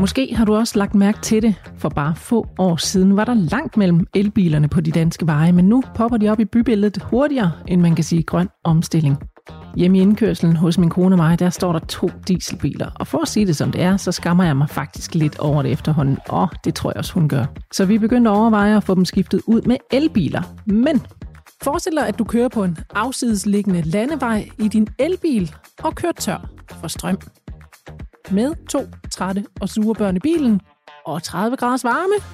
[0.00, 1.54] Måske har du også lagt mærke til det.
[1.78, 5.64] For bare få år siden var der langt mellem elbilerne på de danske veje, men
[5.64, 9.16] nu popper de op i bybilledet hurtigere, end man kan sige grøn omstilling.
[9.76, 12.90] Hjemme i indkørselen hos min kone og mig, der står der to dieselbiler.
[12.94, 15.62] Og for at sige det som det er, så skammer jeg mig faktisk lidt over
[15.62, 16.18] det efterhånden.
[16.28, 17.44] Og det tror jeg også, hun gør.
[17.72, 20.42] Så vi begyndte at overveje at få dem skiftet ud med elbiler.
[20.66, 21.00] Men
[21.62, 26.50] forestil dig, at du kører på en afsidesliggende landevej i din elbil og kører tør
[26.80, 27.18] for strøm
[28.30, 28.80] med to
[29.10, 30.60] trætte og sure børn i bilen
[31.06, 32.24] og 30 graders varme,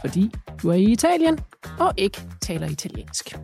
[0.00, 0.30] fordi
[0.62, 1.38] du er i Italien
[1.78, 3.36] og ikke taler italiensk.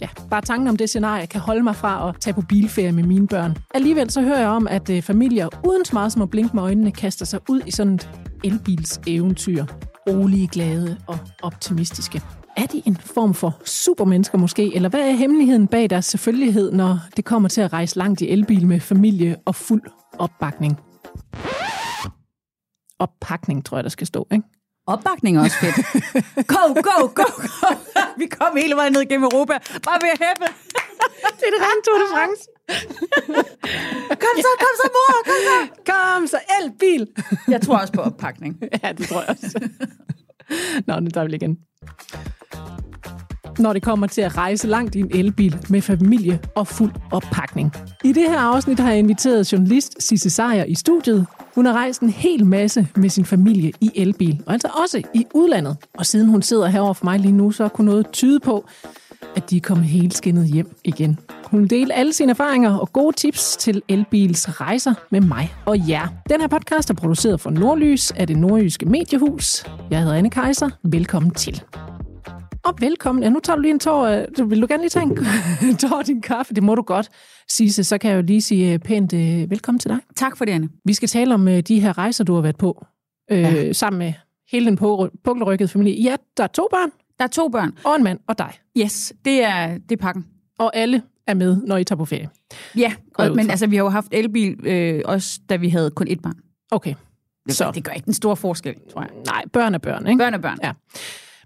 [0.00, 3.02] Ja, bare tanken om det scenarie kan holde mig fra at tage på bilferie med
[3.02, 3.56] mine børn.
[3.74, 6.62] Alligevel så hører jeg om, at øh, familier uden så meget som at blinke med
[6.62, 8.10] øjnene kaster sig ud i sådan et
[8.44, 9.64] elbils eventyr.
[10.08, 12.22] Rolige, glade og optimistiske.
[12.56, 16.98] Er de en form for supermennesker måske, eller hvad er hemmeligheden bag deres selvfølgelighed, når
[17.16, 19.82] det kommer til at rejse langt i elbil med familie og fuld
[20.18, 20.80] opbakning?
[22.98, 24.44] Oppakning, tror jeg, der skal stå, ikke?
[24.86, 25.76] Opbakning er også fedt.
[26.52, 27.74] Go, go, go, go.
[28.18, 29.52] Vi kom hele vejen ned gennem Europa.
[29.84, 30.46] Bare ved at hæppe.
[31.38, 32.42] Det er det rent Tour de France.
[34.22, 35.12] Kom så, kom så, mor.
[35.28, 35.56] Kom så.
[35.92, 37.06] Kom så, elbil.
[37.48, 38.62] Jeg tror også på oppakning.
[38.82, 39.68] Ja, det tror jeg også.
[40.86, 41.58] Nå, nu tager vi igen.
[43.62, 47.74] Når det kommer til at rejse langt i en elbil med familie og fuld oppakning.
[48.04, 51.26] I det her afsnit har jeg inviteret journalist Sisse Sejer i studiet.
[51.54, 55.26] Hun har rejst en hel masse med sin familie i elbil, og altså også i
[55.34, 55.76] udlandet.
[55.98, 58.64] Og siden hun sidder herovre for mig lige nu, så kunne noget tyde på,
[59.36, 61.18] at de er kommet helt skinnet hjem igen.
[61.44, 65.88] Hun vil dele alle sine erfaringer og gode tips til elbils rejser med mig og
[65.88, 66.08] jer.
[66.28, 69.64] Den her podcast er produceret for Nordlys af det nordjyske mediehus.
[69.90, 70.70] Jeg hedder Anne Kejser.
[70.82, 71.62] Velkommen til.
[72.64, 73.24] Og velkommen.
[73.24, 74.04] Ja, nu tager du lige en tår.
[74.38, 75.04] øh, Vil du gerne lige tage
[75.70, 76.54] en tår af din kaffe?
[76.54, 77.08] Det må du godt,
[77.48, 77.84] Sisse.
[77.84, 79.98] Så kan jeg jo lige sige øh, pænt øh, velkommen til dig.
[80.16, 80.68] Tak for det, Anne.
[80.84, 82.84] Vi skal tale om øh, de her rejser, du har været på,
[83.30, 83.72] øh, ja.
[83.72, 84.12] sammen med
[84.52, 86.02] hele den pukkel- pukkelrykkede familie.
[86.02, 87.72] Ja, der er to børn, Der er to børn.
[87.84, 88.52] og en mand, og dig.
[88.78, 90.26] Yes, det er, det er pakken.
[90.58, 92.28] Og alle er med, når I tager på ferie.
[92.76, 96.06] Ja, og, men altså, vi har jo haft elbil, øh, også da vi havde kun
[96.08, 96.36] et barn.
[96.70, 96.94] Okay.
[97.46, 97.70] Det, Så.
[97.74, 99.10] det gør ikke den store forskel, tror jeg.
[99.26, 100.18] Nej, børn er børn, ikke?
[100.18, 100.58] Børn er børn.
[100.62, 100.72] Ja.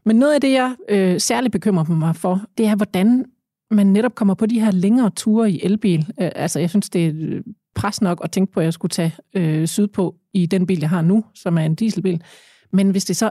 [0.06, 3.24] Men noget af det, jeg øh, særligt bekymrer mig for, det er, hvordan
[3.70, 5.98] man netop kommer på de her længere ture i elbil.
[5.98, 7.42] Øh, altså, jeg synes, det er øh,
[7.74, 10.90] pres nok at tænke på, at jeg skulle tage øh, sydpå i den bil, jeg
[10.90, 12.22] har nu, som er en dieselbil.
[12.72, 13.30] Men hvis det så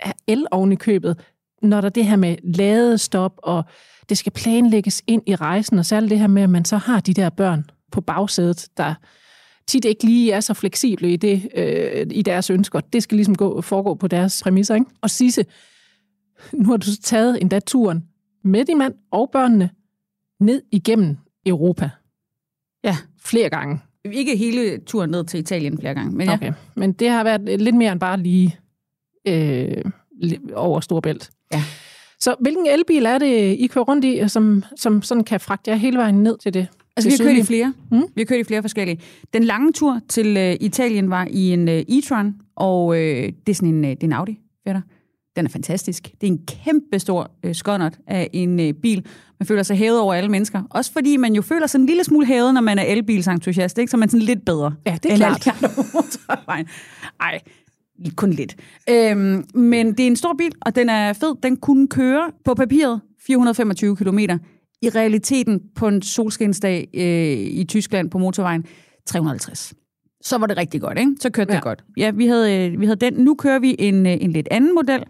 [0.00, 1.20] er el oven i købet,
[1.62, 3.64] når der det her med ladestop, og
[4.08, 7.00] det skal planlægges ind i rejsen, og særligt det her med, at man så har
[7.00, 8.94] de der børn på bagsædet, der
[9.66, 12.80] tit ikke lige er så fleksible i, det, øh, i deres ønsker.
[12.80, 14.74] Det skal ligesom gå, foregå på deres præmisser.
[14.74, 14.86] Ikke?
[15.00, 15.44] Og Sisse,
[16.52, 18.04] nu har du taget endda turen
[18.44, 19.70] med din mand og børnene
[20.40, 21.90] ned igennem Europa.
[22.84, 22.96] Ja.
[23.18, 23.78] Flere gange.
[24.04, 26.34] Ikke hele turen ned til Italien flere gange, men ja.
[26.34, 26.52] Okay.
[26.76, 28.56] Men det har været lidt mere end bare lige
[29.28, 29.84] øh,
[30.54, 31.30] over Storbælt.
[31.52, 31.62] Ja.
[32.20, 35.76] Så hvilken elbil er det, I kører rundt i, som, som sådan kan fragte jer
[35.76, 36.66] hele vejen ned til det?
[36.96, 37.74] Altså, vi har kørt i flere.
[37.90, 38.02] Mm.
[38.14, 39.00] Vi har kørt i flere forskellige.
[39.32, 43.54] Den lange tur til øh, Italien var i en øh, e-tron, og øh, det er
[43.54, 44.80] sådan en, øh, det er en Audi, fætter.
[45.36, 46.02] Den er fantastisk.
[46.20, 49.06] Det er en kæmpe stor øh, skonnert af en øh, bil.
[49.40, 50.62] Man føler sig hævet over alle mennesker.
[50.70, 53.90] Også fordi man jo føler sig en lille smule hævet, når man er elbilsentusiast, ikke?
[53.90, 54.74] Så er man sådan lidt bedre.
[54.86, 55.46] Ja, det er klart.
[55.94, 56.68] motorvejen.
[57.20, 57.40] Ej,
[58.16, 58.56] kun lidt.
[58.90, 61.34] Øhm, men det er en stor bil, og den er fed.
[61.42, 64.18] Den kunne køre på papiret 425 km.
[64.82, 68.64] I realiteten på en solskinsdag øh, i Tyskland på motorvejen
[69.06, 69.74] 350.
[70.22, 71.12] Så var det rigtig godt, ikke?
[71.20, 71.56] Så kørte Ja.
[71.56, 71.84] det godt.
[71.96, 73.14] Ja, vi havde, øh, vi havde den.
[73.14, 75.02] Nu kører vi en, øh, en lidt anden model.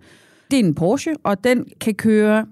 [0.50, 2.46] Det er en Porsche, og den kan køre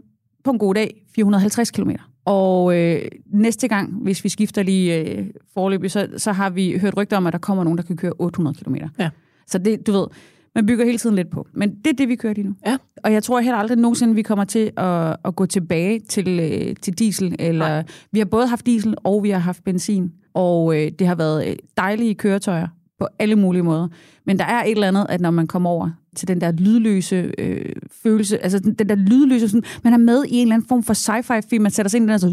[0.45, 1.91] på en god dag 450 km.
[2.25, 6.97] Og øh, næste gang, hvis vi skifter lige øh, forløbig, så, så har vi hørt
[6.97, 8.75] rygter om, at der kommer nogen, der kan køre 800 km.
[8.99, 9.11] Ja.
[9.47, 10.07] Så det, du ved,
[10.55, 11.47] man bygger hele tiden lidt på.
[11.53, 12.55] Men det er det, vi kører lige nu.
[12.67, 12.77] Ja.
[13.05, 16.77] Og jeg tror heller aldrig nogensinde, vi kommer til at, at gå tilbage til, øh,
[16.83, 17.37] til diesel.
[17.39, 17.85] Eller, Nej.
[18.13, 20.13] vi har både haft diesel, og vi har haft benzin.
[20.39, 22.69] Og øh, det har været øh, dejlige køretøjer
[22.99, 23.89] på alle mulige måder.
[24.27, 27.33] Men der er et eller andet, at når man kommer over til den der lydløse
[27.39, 30.69] øh, følelse, altså den, den der lydløse, sådan, man er med i en eller anden
[30.69, 32.29] form for sci-fi film, man sætter sig ind i den, og så,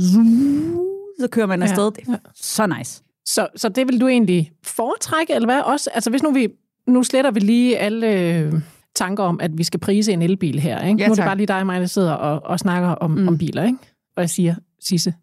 [1.19, 1.85] så kører man Ja, afsted.
[1.85, 2.17] Det er ja.
[2.35, 3.03] så nice.
[3.25, 5.61] Så, så det vil du egentlig foretrække, eller hvad?
[5.61, 6.47] Også, altså hvis nu vi,
[6.87, 8.53] nu sletter vi lige alle øh,
[8.95, 11.01] tanker om, at vi skal prise en elbil her, ikke?
[11.01, 13.11] Ja, nu er det bare lige dig og mig, der sidder og, og snakker om.
[13.11, 13.27] Mm.
[13.27, 13.77] om biler, ikke?
[14.15, 15.13] Og jeg siger, Sisse,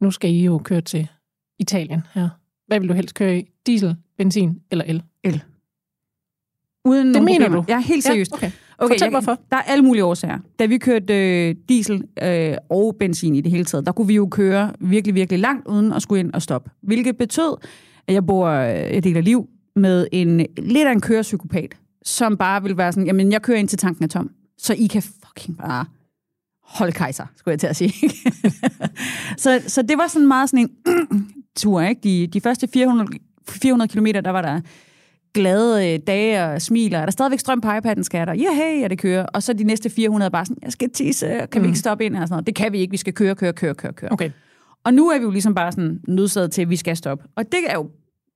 [0.00, 1.08] nu skal I jo køre til
[1.58, 2.28] Italien her.
[2.66, 3.48] Hvad vil du helst køre i?
[3.66, 4.84] Diesel, benzin eller
[5.24, 5.42] el?
[6.84, 7.62] Uden Det mener problemer.
[7.62, 7.72] du?
[7.72, 8.32] Ja, helt seriøst.
[8.32, 8.50] Ja, okay.
[8.78, 9.38] Okay, Fortæl jeg, hvorfor.
[9.50, 10.38] Der er alle mulige årsager.
[10.58, 11.14] Da vi kørte
[11.48, 15.14] øh, diesel øh, og benzin i det hele taget, der kunne vi jo køre virkelig,
[15.14, 16.70] virkelig langt uden at skulle ind og stoppe.
[16.82, 17.56] Hvilket betød,
[18.06, 22.62] at jeg bor, øh, jeg deler liv med en lidt af en kørepsykopat, som bare
[22.62, 25.58] vil være sådan, jamen jeg kører ind til tanken er tom, så I kan fucking
[25.58, 25.84] bare
[26.62, 27.92] holde kejser, skulle jeg til at sige.
[29.44, 32.00] så, så det var sådan meget sådan en tur, ikke?
[32.04, 33.08] De, de første 400,
[33.48, 34.60] 400 kilometer, der var der
[35.34, 36.98] glade øh, dage og smiler.
[36.98, 38.34] Er der stadigvæk strøm på iPad'en, skal der?
[38.34, 39.26] Ja, hey, ja, det kører.
[39.26, 41.62] Og så de næste 400 bare sådan, jeg skal tisse, kan mm.
[41.62, 42.16] vi ikke stoppe ind?
[42.16, 42.46] Og sådan noget.
[42.46, 44.12] Det kan vi ikke, vi skal køre, køre, køre, køre, køre.
[44.12, 44.30] Okay.
[44.84, 47.24] Og nu er vi jo ligesom bare sådan nødsaget til, at vi skal stoppe.
[47.36, 47.90] Og det er jo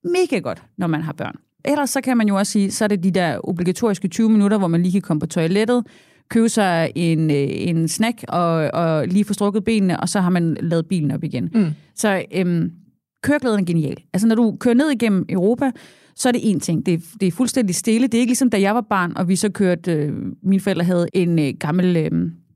[0.04, 1.36] mega godt, når man har børn.
[1.64, 4.58] Ellers så kan man jo også sige, så er det de der obligatoriske 20 minutter,
[4.58, 5.86] hvor man lige kan komme på toilettet,
[6.28, 10.30] købe sig en, øh, en snack og, og lige få strukket benene, og så har
[10.30, 11.50] man lavet bilen op igen.
[11.54, 11.66] Mm.
[11.94, 12.72] Så øhm,
[13.22, 13.96] køreglæden er genial.
[14.12, 15.70] Altså når du kører ned igennem Europa,
[16.14, 16.86] så er det en ting.
[16.86, 18.06] Det er, det er fuldstændig stille.
[18.06, 20.12] Det er ikke ligesom da jeg var barn, og vi så kørte, øh,
[20.42, 22.10] mine forældre havde en øh, gammel øh,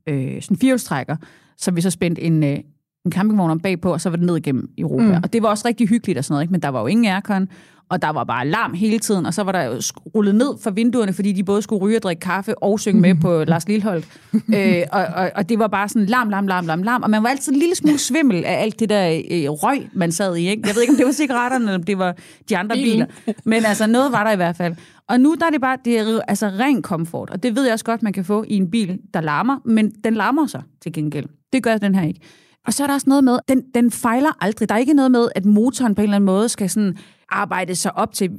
[0.07, 1.15] øh, sådan firehjulstrækker,
[1.57, 2.59] så vi så spændte en, øh,
[3.05, 5.17] en campingvogn om bagpå, og så var det ned igennem Europa.
[5.17, 5.23] Mm.
[5.23, 6.51] Og det var også rigtig hyggeligt og sådan noget, ikke?
[6.51, 7.47] men der var jo ingen aircon,
[7.89, 9.81] og der var bare larm hele tiden, og så var der jo
[10.15, 13.15] rullet ned for vinduerne, fordi de både skulle ryge og drikke kaffe og synge med
[13.15, 14.05] på Lars Lilholdt.
[14.33, 17.23] øh, og, og, og det var bare sådan larm, larm, larm, larm, larm, og man
[17.23, 20.47] var altid en lille smule svimmel af alt det der øh, røg, man sad i.
[20.47, 20.63] Ikke?
[20.67, 22.15] Jeg ved ikke, om det var cigaretterne, eller om det var
[22.49, 23.05] de andre biler,
[23.45, 24.75] men altså noget var der i hvert fald.
[25.09, 27.73] Og nu der er det bare, det er altså ren komfort, og det ved jeg
[27.73, 30.93] også godt, man kan få i en bil, der larmer, men den larmer så til
[30.93, 31.25] gengæld.
[31.53, 32.19] Det gør den her ikke.
[32.67, 34.69] Og så er der også noget med, den, den fejler aldrig.
[34.69, 36.97] Der er ikke noget med, at motoren på en eller anden måde skal sådan
[37.35, 38.31] arbejde sig op til...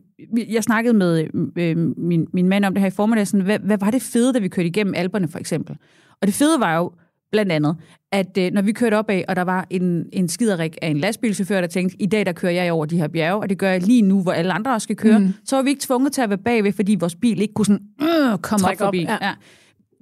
[0.48, 1.26] Jeg snakkede med
[1.56, 4.32] øh, min, min mand om det her i formiddag, sådan, hvad, hvad var det fede,
[4.32, 5.76] da vi kørte igennem alberne for eksempel?
[6.20, 6.92] Og det fede var jo
[7.32, 7.76] blandt andet,
[8.12, 10.98] at øh, når vi kørte op af, og der var en, en skiderik af en
[10.98, 13.70] lastbilchauffør, der tænkte, i dag der kører jeg over de her bjerge, og det gør
[13.70, 15.32] jeg lige nu, hvor alle andre også skal køre, mm.
[15.44, 17.86] så var vi ikke tvunget til at være bagved, fordi vores bil ikke kunne sådan,
[18.02, 19.04] øh, komme Træk op forbi.
[19.04, 19.26] Op, ja.
[19.26, 19.34] Ja.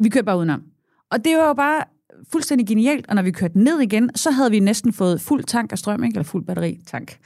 [0.01, 0.63] Vi kørte bare udenom.
[1.11, 1.85] Og det var jo bare
[2.33, 5.73] fuldstændig genialt, og når vi kørte ned igen, så havde vi næsten fået fuld tank
[5.73, 6.15] af strøm, ikke?
[6.15, 7.19] eller fuld batteri, tank.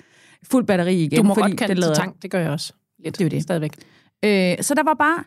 [0.50, 1.16] Fuld batteri igen.
[1.16, 1.94] Du må fordi godt kalde det lader...
[1.94, 2.72] tank, det gør jeg også.
[3.04, 3.18] Lidt.
[3.18, 3.42] Det er det.
[3.42, 3.72] Stadigvæk.
[4.24, 5.24] Øh, så der var bare,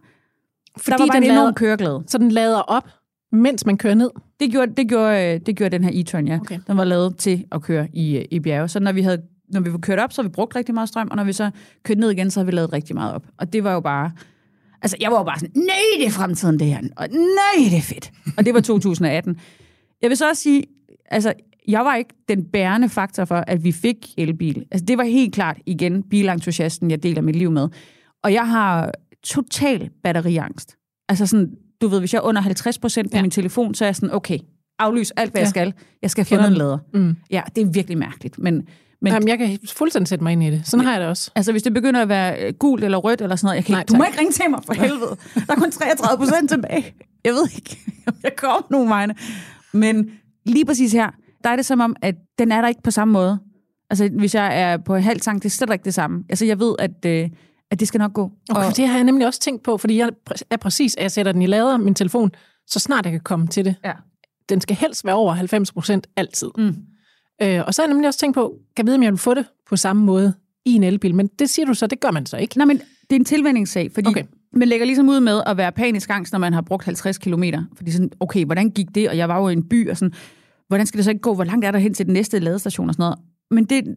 [0.77, 2.03] fordi der var bare den en enorm køreglæde.
[2.07, 2.89] Så den lader op,
[3.31, 4.09] mens man kører ned?
[4.39, 6.39] Det gjorde, det gjorde, det gjorde den her e-tron, ja.
[6.41, 6.59] Okay.
[6.67, 8.67] Den var lavet til at køre i, i bjerge.
[8.67, 9.21] Så når vi havde
[9.53, 11.33] når vi var kørt op, så har vi brugt rigtig meget strøm, og når vi
[11.33, 11.51] så
[11.83, 13.25] kørte ned igen, så har vi lavet rigtig meget op.
[13.37, 14.11] Og det var jo bare
[14.81, 16.77] Altså, jeg var jo bare sådan, nej, det er fremtiden, det her.
[16.95, 18.11] Og nej, det er fedt.
[18.37, 19.39] Og det var 2018.
[20.01, 20.63] Jeg vil så også sige,
[21.05, 21.33] altså,
[21.69, 24.65] jeg var ikke den bærende faktor for, at vi fik elbil.
[24.71, 27.67] Altså, det var helt klart, igen, bilentusiasten, jeg deler mit liv med.
[28.23, 28.91] Og jeg har
[29.23, 30.77] total batteriangst.
[31.09, 31.49] Altså sådan,
[31.81, 33.21] du ved, hvis jeg er under 50 procent på ja.
[33.21, 34.39] min telefon, så er jeg sådan, okay,
[34.79, 35.43] aflys alt, hvad ja.
[35.43, 35.73] jeg skal.
[36.01, 36.77] Jeg skal finde en lader.
[36.93, 37.15] Mm.
[37.31, 38.67] Ja, det er virkelig mærkeligt, men
[39.01, 40.61] men, Jamen, jeg kan fuldstændig sætte mig ind i det.
[40.65, 41.31] Sådan har jeg det også.
[41.35, 43.73] Altså, hvis det begynder at være øh, gult eller rødt eller sådan noget, jeg kan
[43.73, 45.17] Nej, ikke, du må ikke ringe til mig for helvede.
[45.47, 46.93] Der er kun 33 procent tilbage.
[47.25, 49.15] Jeg ved ikke, om jeg kommer nogen vegne.
[49.73, 50.11] Men
[50.45, 51.09] lige præcis her,
[51.43, 53.39] der er det som om, at den er der ikke på samme måde.
[53.89, 56.23] Altså, hvis jeg er på halv tank, det er slet ikke det samme.
[56.29, 57.29] Altså, jeg ved, at, øh,
[57.71, 58.31] at det skal nok gå.
[58.49, 60.09] Okay, og, det har jeg nemlig også tænkt på, fordi jeg
[60.49, 62.31] er præcis, at jeg sætter den i lader, min telefon,
[62.67, 63.75] så snart jeg kan komme til det.
[63.85, 63.93] Ja.
[64.49, 66.49] Den skal helst være over 90 procent altid.
[66.57, 66.75] Mm.
[67.41, 69.19] Øh, og så har jeg nemlig også tænkt på, kan jeg vide, om jeg vil
[69.19, 70.33] få det på samme måde
[70.65, 71.15] i en elbil?
[71.15, 72.57] Men det siger du så, det gør man så ikke.
[72.57, 74.23] Nej, men det er en tilvændingssag, fordi okay.
[74.53, 77.43] man lægger ligesom ud med at være panisk angst, når man har brugt 50 km.
[77.75, 79.09] Fordi sådan, okay, hvordan gik det?
[79.09, 80.13] Og jeg var jo i en by, og sådan,
[80.69, 81.35] hvordan skal det så ikke gå?
[81.35, 83.19] Hvor langt er der hen til den næste ladestation og sådan noget?
[83.51, 83.95] Men det,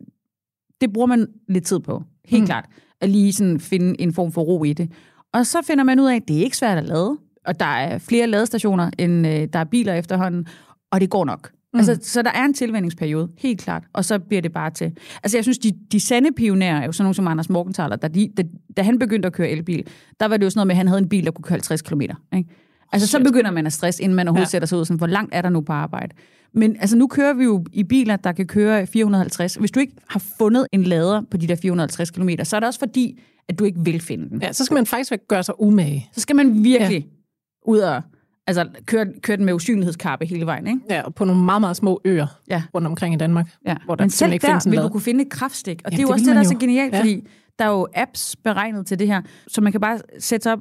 [0.81, 2.47] det bruger man lidt tid på, helt mm.
[2.47, 2.65] klart.
[3.01, 4.93] At lige sådan finde en form for ro i det.
[5.33, 7.19] Og så finder man ud af, at det er ikke svært at lade.
[7.47, 10.47] Og der er flere ladestationer, end øh, der er biler efterhånden.
[10.91, 11.51] Og det går nok.
[11.73, 11.79] Mm.
[11.79, 14.93] Altså, så der er en tilvændingsperiode, helt klart, og så bliver det bare til.
[15.23, 18.09] Altså, jeg synes, de, de sande pionerer er jo sådan nogle som Anders Morgenthaler, da,
[18.09, 18.43] de, da,
[18.77, 19.87] da han begyndte at køre elbil,
[20.21, 21.55] der var det jo sådan noget med, at han havde en bil, der kunne køre
[21.55, 22.01] 50 km.
[22.01, 22.51] Ikke?
[22.93, 23.21] Altså, Shit.
[23.21, 24.51] så begynder man at stresse, inden man overhovedet ja.
[24.51, 26.15] sætter sig ud, sådan, hvor langt er der nu på arbejde?
[26.55, 29.55] Men altså, nu kører vi jo i biler, der kan køre 450.
[29.55, 32.67] Hvis du ikke har fundet en lader på de der 450 km, så er det
[32.67, 34.43] også fordi, at du ikke vil finde den.
[34.43, 36.09] Ja, så skal man faktisk gøre sig umage.
[36.13, 37.71] Så skal man virkelig ja.
[37.71, 38.03] ud og
[38.47, 40.81] Altså, køre, køre den med usynlighedskarpe hele vejen, ikke?
[40.91, 42.63] Ja, og på nogle meget, meget små øer ja.
[42.75, 43.57] rundt omkring i Danmark.
[43.67, 43.77] Ja.
[43.85, 45.83] Hvor der Men selv ikke der vil du kunne finde et kraftstik.
[45.85, 47.01] Og ja, det er jo også det, der er så genialt, ja.
[47.01, 47.27] fordi
[47.59, 50.59] der er jo apps beregnet til det her, så man kan bare sætte sig op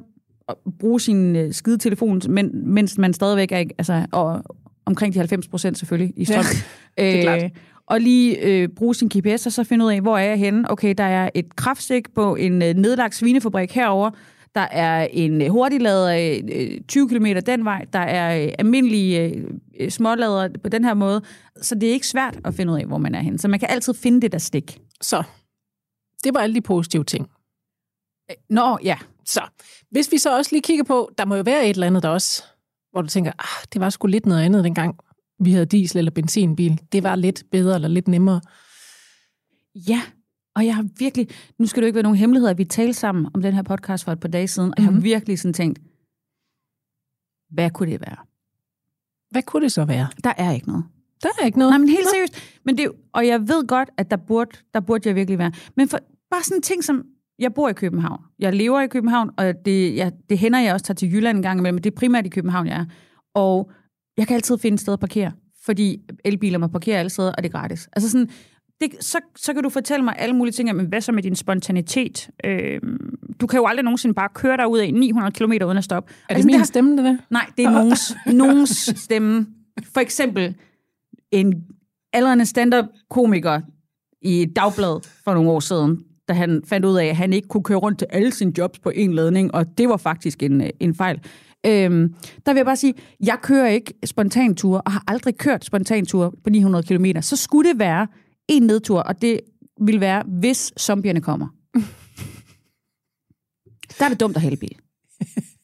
[0.78, 4.42] bruge sin uh, skide telefon, men, mens man stadigvæk er altså, og,
[4.86, 6.44] omkring de 90 procent selvfølgelig i strøm.
[6.98, 7.42] Ja, det er klart.
[7.42, 7.50] Øh,
[7.86, 10.70] og lige øh, bruge sin GPS, og så finde ud af, hvor er jeg henne.
[10.70, 14.10] Okay, der er et kraftstik på en øh, nedlagt svinefabrik herover
[14.54, 19.44] der er en hurtiglader 20 km den vej, der er øh, almindelige
[19.80, 21.22] øh, smålader på den her måde,
[21.56, 23.38] så det er ikke svært at finde ud af, hvor man er henne.
[23.38, 24.80] Så man kan altid finde det der stik.
[25.00, 25.22] Så,
[26.24, 27.30] det var alle de positive ting.
[28.50, 28.98] Nå, ja.
[29.32, 29.42] Så,
[29.90, 32.08] hvis vi så også lige kigger på, der må jo være et eller andet der
[32.08, 32.44] også,
[32.90, 34.96] hvor du tænker, ah, det var sgu lidt noget andet dengang,
[35.40, 36.80] vi havde diesel- eller benzinbil.
[36.92, 38.40] Det var lidt bedre eller lidt nemmere.
[39.74, 40.02] Ja,
[40.56, 43.28] og jeg har virkelig, nu skal jo ikke være nogen hemmelighed, at vi talte sammen
[43.34, 45.02] om den her podcast for et par dage siden, og jeg har Mhm.
[45.04, 45.78] virkelig sådan tænkt,
[47.50, 48.16] hvad kunne det være?
[49.30, 50.08] Hvad kunne det så være?
[50.24, 50.84] Der er ikke noget.
[51.22, 51.70] Der er ikke noget.
[51.70, 52.34] Nej, men helt seriøst.
[52.64, 55.52] Men det, og jeg ved godt, at der burde, der burde jeg virkelig være.
[55.76, 55.98] Men for,
[56.30, 57.04] bare sådan ting som,
[57.42, 58.20] jeg bor i København.
[58.38, 61.42] Jeg lever i København, og det, jeg, det hænder, jeg også tager til Jylland en
[61.42, 62.84] gang imellem, men det er primært i København, jeg er.
[63.34, 63.70] Og
[64.16, 65.32] jeg kan altid finde et sted at parkere,
[65.64, 67.88] fordi elbiler må parkere alle steder, og det er gratis.
[67.92, 68.28] Altså sådan,
[68.80, 71.36] det, så, så kan du fortælle mig alle mulige ting, men hvad så med din
[71.36, 72.30] spontanitet?
[72.44, 72.80] Øh,
[73.40, 76.12] du kan jo aldrig nogensinde bare køre dig ud af 900 km uden at stoppe.
[76.12, 77.16] Er det Altså, min har- stemme, det der?
[77.30, 79.46] Nej, det er nogens, nogens stemme.
[79.94, 80.54] For eksempel
[81.30, 81.64] en
[82.12, 83.60] aldrende stand-up-komiker
[84.22, 87.48] i et dagblad for nogle år siden, da han fandt ud af, at han ikke
[87.48, 90.60] kunne køre rundt til alle sine jobs på en ladning, og det var faktisk en,
[90.60, 91.20] øh, en fejl.
[91.66, 92.14] Øhm,
[92.46, 96.50] der vil jeg bare sige, jeg kører ikke spontantur, og har aldrig kørt spontantur på
[96.50, 97.06] 900 km.
[97.20, 98.06] Så skulle det være
[98.48, 99.40] en nedtur, og det
[99.80, 101.46] vil være, hvis zombierne kommer.
[103.98, 104.76] Der er det dumt at have bil.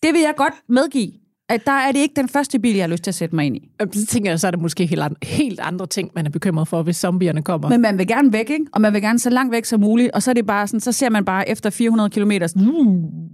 [0.03, 1.12] Det vil jeg godt medgive,
[1.49, 3.47] at der er det ikke den første bil, jeg har lyst til at sætte mig
[3.47, 3.71] ind i.
[3.93, 6.69] Så tænker jeg, så er det måske helt, andre, helt andre ting, man er bekymret
[6.69, 7.69] for, hvis zombierne kommer.
[7.69, 8.67] Men man vil gerne væk, ikke?
[8.73, 10.81] Og man vil gerne så langt væk som muligt, og så er det bare sådan,
[10.81, 12.33] så ser man bare efter 400 km,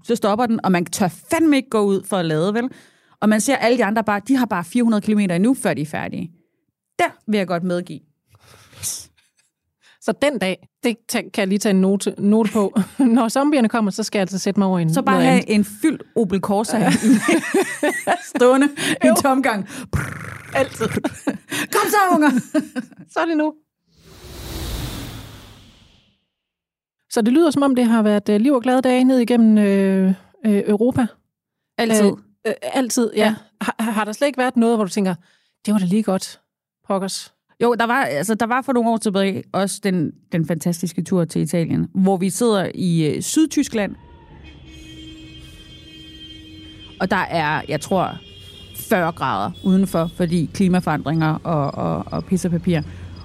[0.05, 2.69] så stopper den, og man tør fandme ikke gå ud for at lade, vel?
[3.21, 5.83] Og man ser alle de andre bare, de har bare 400 km endnu, før de
[5.83, 6.31] er færdige.
[6.99, 8.01] Der vil jeg godt medgive.
[10.05, 12.79] Så den dag, det kan jeg lige tage en note, note på.
[12.99, 15.55] Når zombierne kommer, så skal jeg altså sætte mig over en Så bare have andet.
[15.55, 16.93] en fyldt Opel Corsa i,
[18.37, 18.69] stående
[19.05, 19.69] i en tomgang.
[20.55, 20.87] Altid.
[21.75, 22.31] Kom så, unger!
[23.09, 23.55] Så er det nu.
[27.11, 29.59] Så det lyder som om, det har været øh, liv og glade dage ned igennem
[29.59, 30.15] øh,
[30.47, 31.07] øh, Europa.
[31.79, 32.05] Altid.
[32.05, 32.13] Øh,
[32.47, 33.25] øh, altid, ja.
[33.25, 33.35] ja.
[33.61, 35.15] Har, har der slet ikke været noget, hvor du tænker,
[35.67, 36.41] det var da lige godt,
[36.87, 37.34] pokkers?
[37.65, 41.25] Jo, der var, altså, der var for nogle år tilbage også den, den fantastiske tur
[41.25, 43.95] til Italien, hvor vi sidder i øh, Sydtyskland.
[47.01, 48.19] Og der er, jeg tror,
[48.77, 52.81] 40 grader udenfor, fordi klimaforandringer og, og, og pis og papir.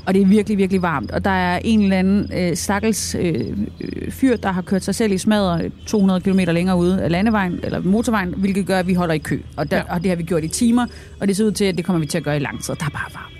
[0.08, 1.12] Og det er virkelig, virkelig varmt.
[1.12, 4.96] Og der er en eller anden øh, stakkels øh, øh, fyr, der har kørt sig
[4.96, 8.94] selv i smadret 200 km længere ude af landevejen, eller motorvejen, hvilket gør, at vi
[8.94, 9.40] holder i kø.
[9.58, 9.94] Og, der, ja.
[9.94, 10.86] og det har vi gjort i timer,
[11.20, 12.76] og det ser ud til, at det kommer vi til at gøre i lang tid.
[12.76, 13.39] Der er bare varmt.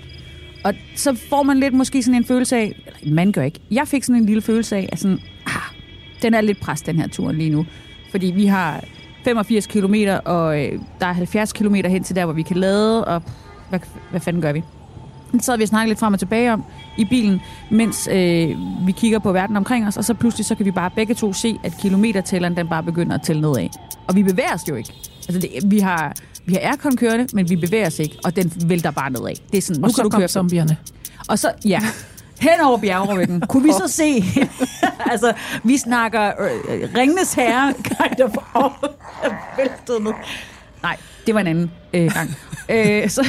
[0.64, 3.88] Og så får man lidt måske sådan en følelse af, eller man gør ikke, jeg
[3.88, 5.74] fik sådan en lille følelse af, at sådan, ah,
[6.22, 7.66] den er lidt pres, den her tur lige nu.
[8.10, 8.84] Fordi vi har
[9.24, 13.04] 85 km, og øh, der er 70 km hen til der, hvor vi kan lade,
[13.04, 13.22] og
[13.68, 14.62] hvad, hvad fanden gør vi?
[15.32, 16.64] Så sad vi og snakkede lidt frem og tilbage om
[16.98, 17.40] i bilen,
[17.70, 18.48] mens øh,
[18.86, 21.32] vi kigger på verden omkring os, og så pludselig så kan vi bare begge to
[21.32, 23.68] se, at kilometertælleren den bare begynder at tælle nedad.
[24.08, 24.92] Og vi bevæger os jo ikke.
[25.28, 26.14] Altså det, vi har,
[26.46, 29.34] vi har aircon kørende, men vi bevæger os ikke, og den vælter bare nedad.
[29.52, 30.76] Det er sådan, nu Og kan du køre zombierne.
[31.28, 31.80] og så, ja,
[32.40, 34.24] hen over bjergryggen, kunne vi så se,
[35.12, 35.32] altså,
[35.64, 38.72] vi snakker øh, Ringnes Herre, kind of, og
[39.58, 40.12] væltet ned.
[40.82, 42.30] Nej, det var en anden øh, gang.
[42.68, 43.28] øh, så,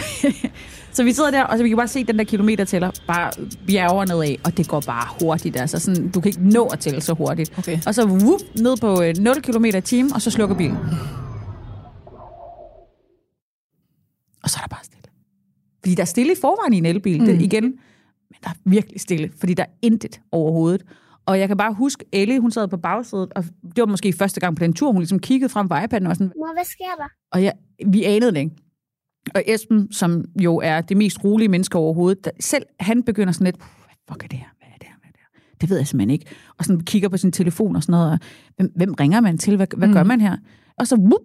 [0.93, 3.31] så vi sidder der, og så vi kan bare se den der kilometertæller bare
[3.67, 5.57] bjerger nedad, og det går bare hurtigt.
[5.59, 7.57] Altså sådan, du kan ikke nå at tælle så hurtigt.
[7.57, 7.79] Okay.
[7.85, 10.77] Og så whoop, ned på øh, 0 km i timen, og så slukker bilen.
[14.43, 15.01] Og så er der bare stille.
[15.79, 17.25] Fordi der er stille i forvejen i en elbil, mm.
[17.25, 17.63] det, igen.
[18.29, 20.85] Men der er virkelig stille, fordi der er intet overhovedet.
[21.25, 24.39] Og jeg kan bare huske, Ellie, hun sad på bagsædet, og det var måske første
[24.39, 26.95] gang på den tur, hun ligesom kiggede frem på iPad'en og sådan, Mor, hvad sker
[26.97, 27.07] der?
[27.31, 27.53] og jeg,
[27.87, 28.55] vi anede det ikke.
[29.35, 33.45] Og Esben, som jo er det mest rolige menneske overhovedet, der, selv han begynder sådan
[33.45, 34.45] lidt, "Puh, hvad fuck er det her?
[34.59, 34.95] Hvad er det her?
[34.99, 35.55] Hvad er det her?
[35.61, 36.25] Det ved jeg simpelthen ikke.
[36.57, 38.11] Og sådan kigger på sin telefon og sådan noget.
[38.11, 38.19] Og,
[38.55, 39.55] hvem, hvem ringer man til?
[39.55, 39.93] Hvad, hvad mm.
[39.93, 40.37] gør man her?
[40.77, 41.21] Og så, whoop,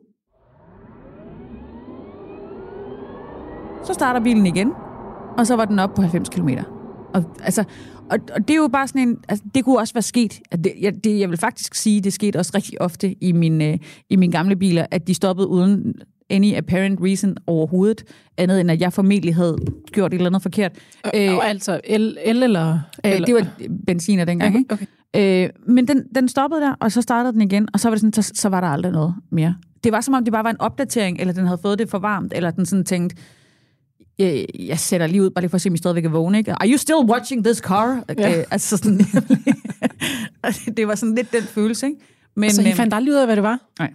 [3.86, 4.72] så starter bilen igen.
[5.38, 6.48] Og så var den op på 90 km.
[7.14, 7.64] Og, altså,
[8.10, 9.18] og, og det er jo bare sådan en...
[9.28, 10.40] Altså, det kunne også være sket.
[10.50, 13.62] At det, jeg, det, jeg vil faktisk sige, det skete også rigtig ofte i, min,
[13.62, 13.78] øh,
[14.10, 15.94] i mine gamle biler, at de stoppede uden
[16.30, 18.04] any apparent reason overhovedet,
[18.38, 19.56] andet end at jeg formentlig havde
[19.92, 20.72] gjort et eller andet forkert.
[21.14, 22.78] Øh, og altså el, el eller...
[23.06, 23.46] Øh, eller det var
[23.86, 24.74] benziner dengang, ikke?
[24.74, 24.86] Okay.
[25.16, 28.00] Øh, men den, den stoppede der, og så startede den igen, og så var, det
[28.00, 29.56] sådan, så, så var der aldrig noget mere.
[29.84, 31.98] Det var som om, det bare var en opdatering, eller den havde fået det for
[31.98, 33.16] varmt, eller den sådan tænkte,
[34.18, 36.38] jeg, jeg sætter lige ud, bare lige for at se, om I stadigvæk er vågne,
[36.38, 36.52] ikke?
[36.52, 38.04] Are you still watching this car?
[38.18, 38.38] Ja.
[38.38, 38.98] Øh, altså sådan,
[40.76, 41.98] det var sådan lidt den følelse, ikke?
[42.36, 43.58] Men, Så I øhm, fandt aldrig ud af, hvad det var?
[43.78, 43.92] Nej.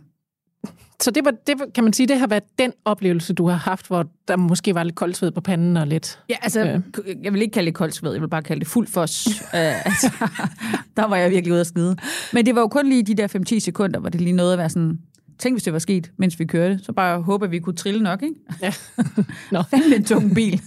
[1.01, 3.88] Så det, var, det kan man sige, det har været den oplevelse, du har haft,
[3.88, 6.20] hvor der måske var lidt koldt sved på panden og lidt...
[6.30, 7.16] Ja, altså, Øh.
[7.24, 9.28] jeg vil ikke kalde det koldt sved, jeg vil bare kalde det fuld fos.
[9.28, 10.12] uh, altså,
[10.98, 11.96] der var jeg virkelig ude at skide.
[12.34, 14.60] Men det var jo kun lige de der 5-10 sekunder, hvor det lige nåede at
[14.60, 15.00] være sådan,
[15.40, 16.80] Tænk, hvis det var sket, mens vi kørte.
[16.84, 18.36] Så bare håbe, at vi kunne trille nok, ikke?
[18.62, 18.74] Ja.
[19.52, 19.62] Nå.
[19.62, 20.62] Fandme en tung bil.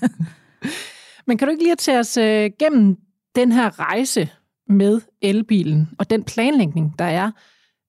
[1.27, 2.97] Men kan du ikke lige tage os øh, gennem
[3.37, 4.29] den her rejse
[4.69, 7.31] med elbilen og den planlægning, der er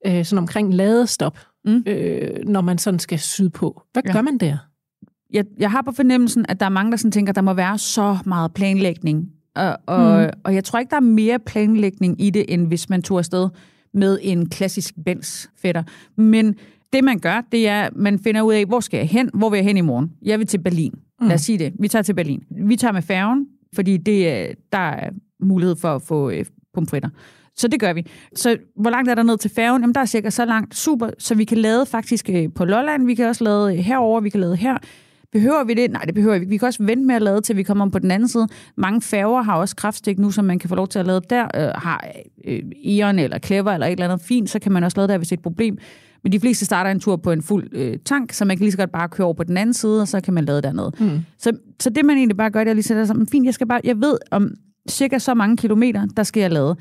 [0.07, 1.83] øh, sådan omkring ladestop, Mm.
[1.87, 3.81] øh, når man sådan skal syde på?
[3.93, 4.13] Hvad Ja.
[4.13, 4.57] gør man der?
[5.33, 7.53] jeg, jeg har på fornemmelsen, at der er mange, der sådan tænker, at der må
[7.53, 9.29] være så meget planlægning.
[9.55, 10.29] Og, og, mm.
[10.43, 13.49] og jeg tror ikke, der er mere planlægning i det, end hvis man tog afsted
[13.95, 15.83] med en klassisk Benz fætter.
[16.17, 16.55] Men
[16.93, 19.29] det, man gør, det er, man finder ud af, hvor skal jeg hen?
[19.33, 20.11] Hvor vil jeg hen i morgen?
[20.21, 20.93] Jeg vil til Berlin.
[21.21, 21.27] Mm.
[21.27, 21.73] Lad os sige det.
[21.79, 22.43] Vi tager til Berlin.
[22.67, 25.09] Vi tager med færgen, fordi det, er- der er
[25.39, 27.09] mulighed for at få øh, pomfritter.
[27.57, 28.05] Så det gør vi.
[28.35, 29.81] Så hvor langt er der ned til færgen?
[29.81, 30.75] Jamen, der er cirka så langt.
[30.75, 31.09] Super.
[31.19, 33.05] Så vi kan lade faktisk øh, på Lolland.
[33.05, 34.21] Vi kan også lade herover.
[34.21, 34.77] Vi kan lade her.
[35.35, 35.91] Behøver vi det?
[35.91, 36.49] Nej, det behøver vi ikke.
[36.49, 38.47] Vi kan også vente med at lade, til vi kommer om på den anden side.
[38.77, 41.43] Mange færger har også kraftstik nu, som man kan få lov til at lade der.
[41.43, 42.07] Øh, har
[42.45, 45.17] øh, Eon eller Clever eller et eller andet fint, så kan man også lade der,
[45.17, 45.77] hvis det er et problem.
[46.23, 48.71] Men de fleste starter en tur på en fuld øh, tank, så man kan lige
[48.71, 50.91] så godt bare køre over på den anden side, og så kan man lade dernede.
[50.99, 51.19] Mm.
[51.39, 53.67] Så, så det man egentlig bare gør, det er lige sætter sig, fint, jeg skal
[53.67, 54.51] bare, jeg ved om
[54.89, 56.75] cirka så mange kilometer, der skal jeg lade.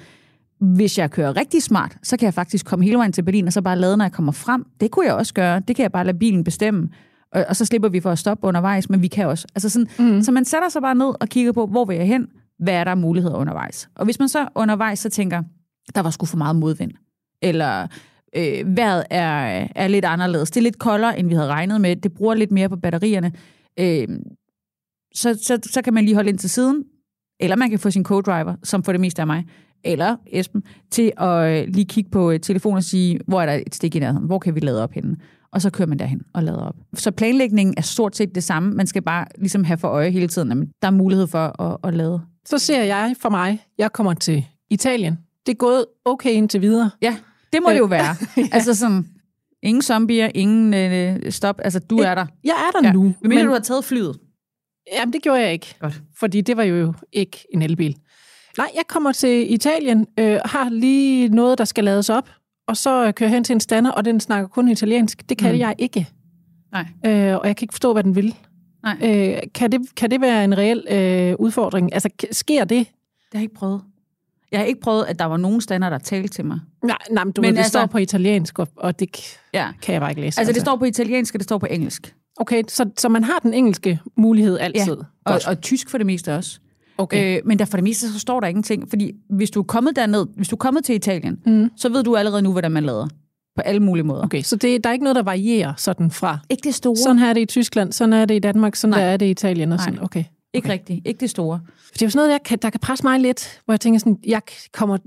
[0.60, 3.52] Hvis jeg kører rigtig smart, så kan jeg faktisk komme hele vejen til Berlin, og
[3.52, 4.64] så bare lade, når jeg kommer frem.
[4.80, 5.60] Det kunne jeg også gøre.
[5.68, 6.88] Det kan jeg bare lade bilen bestemme.
[7.34, 9.46] Og, og så slipper vi for at stoppe undervejs, men vi kan også.
[9.54, 10.22] Altså sådan, Mm.
[10.22, 12.26] Så man sætter sig bare ned og kigger på, hvor vil jeg hen?
[12.58, 13.88] Hvad er der muligheder undervejs?
[13.94, 15.42] Og hvis man så undervejs så tænker,
[15.94, 16.90] der var sgu for meget modvind,
[17.42, 17.86] eller
[18.36, 21.96] øh, vejret er, er lidt anderledes, det er lidt koldere, end vi havde regnet med,
[21.96, 23.32] det bruger lidt mere på batterierne,
[23.80, 24.08] øh,
[25.14, 26.84] så, så, så kan man lige holde ind til siden,
[27.44, 29.44] eller man kan få sin co-driver, som for det meste er mig,
[29.84, 33.60] eller Esben, til at øh, lige kigge på øh, telefonen og sige, hvor er der
[33.66, 35.16] et stik i nærheden, hvor kan vi lade op henne?
[35.52, 36.74] Og så kører man derhen og lader op.
[36.94, 38.72] Så planlægningen er stort set det samme.
[38.74, 41.76] Man skal bare ligesom have for øje hele tiden, at der er mulighed for at,
[41.84, 42.20] at lade.
[42.46, 45.18] Så ser jeg for mig, jeg kommer til Italien.
[45.46, 46.90] Det er gået okay indtil videre.
[47.02, 47.16] Ja,
[47.52, 48.16] det må Øh, det jo være.
[48.52, 49.06] Altså sådan,
[49.62, 51.60] ingen zombier, ingen øh, stop.
[51.64, 52.26] Altså, du er der.
[52.44, 52.92] Jeg er der Ja.
[52.92, 53.02] nu.
[53.02, 54.16] Men mener du har taget flyet?
[54.92, 55.74] Jamen, det gjorde jeg ikke.
[55.80, 56.02] Godt.
[56.18, 57.96] Fordi det var jo ikke en elbil.
[58.58, 62.30] Nej, jeg kommer til Italien, øh, har lige noget, der skal lades op,
[62.68, 65.28] og så kører jeg hen til en stander, og den snakker kun italiensk.
[65.28, 65.58] Det kan Mm.
[65.58, 66.08] jeg ikke.
[66.72, 66.86] Nej.
[67.06, 68.34] Øh, og jeg kan ikke forstå, hvad den vil.
[68.82, 68.96] Nej.
[69.02, 71.92] Øh, kan, det, kan det være en reel øh, udfordring?
[71.94, 72.78] Altså, sker det?
[72.78, 72.86] Det
[73.32, 73.82] har jeg ikke prøvet.
[74.52, 76.58] Jeg har ikke prøvet, at der var nogen stander, der talte til mig.
[76.84, 79.68] Nej, nej men du Men det altså- står på italiensk, og, og det Ja.
[79.82, 80.40] kan jeg bare ikke læse.
[80.40, 82.14] Altså, det står på italiensk, og det står på engelsk.
[82.36, 84.96] Okay, så, så man har den engelske mulighed altid?
[84.96, 85.48] Og, Godt.
[85.48, 86.58] og tysk for det meste også.
[86.98, 87.36] okay.
[87.38, 88.88] Øh, men der for det meste, så står der ingenting.
[88.88, 91.70] Fordi hvis du er kommet derned, hvis du er kommet til Italien, Mm.
[91.76, 93.08] så ved du allerede nu, hvordan man lader.
[93.56, 94.22] På alle mulige måder.
[94.24, 96.96] okay, så det, der er ikke noget, der varierer sådan fra Ikke det store.
[96.96, 99.00] Sådan her er det i Tyskland, sådan er det i Danmark, sådan Nej.
[99.00, 99.84] der er det i Italien og Nej.
[99.84, 100.02] sådan.
[100.02, 100.24] Okay.
[100.54, 100.72] Ikke okay.
[100.72, 101.06] rigtigt.
[101.06, 101.60] Ikke det store.
[101.92, 103.98] Det er jo sådan noget, der kan, der kan presse mig lidt, hvor jeg tænker
[104.00, 104.42] sådan, jeg
[104.72, 104.98] kommer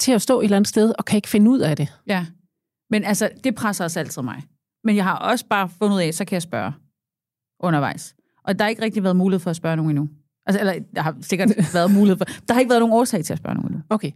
[0.00, 1.88] til at stå et eller andet sted og kan ikke finde ud af det.
[2.06, 2.26] Ja.
[2.90, 4.42] Men altså, det presser også altid mig.
[4.84, 6.72] Men jeg har også bare fundet ud af, så kan jeg spørge
[7.60, 8.14] undervejs.
[8.44, 10.08] Og der har ikke rigtig været mulighed for at spørge nogen endnu.
[10.46, 12.24] Altså, eller der har sikkert været mulighed for.
[12.24, 13.82] Der har ikke været nogen årsag til at spørge nogen endnu.
[13.90, 14.10] Okay,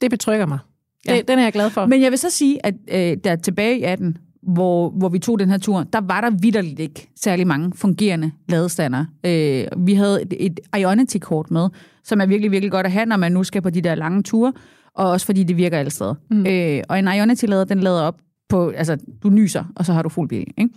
[0.00, 0.58] det betrygger mig.
[1.06, 1.16] Ja.
[1.16, 1.86] Det, den er jeg glad for.
[1.86, 5.38] Men jeg vil så sige, at øh, der tilbage i 18, hvor, hvor vi tog
[5.38, 9.04] den her tur, der var der vidderligt ikke særlig mange fungerende ladestander.
[9.26, 11.68] Øh, vi havde et, et Ionity-kort med,
[12.04, 14.22] som er virkelig, virkelig godt at have, når man nu skal på de der lange
[14.22, 14.52] ture,
[14.94, 16.14] og også fordi det virker alle steder.
[16.30, 16.46] Mm.
[16.46, 20.08] Øh, og en Ionity-lader, den lader op på, altså du nyser, og så har du
[20.08, 20.70] fuld bil, ikke?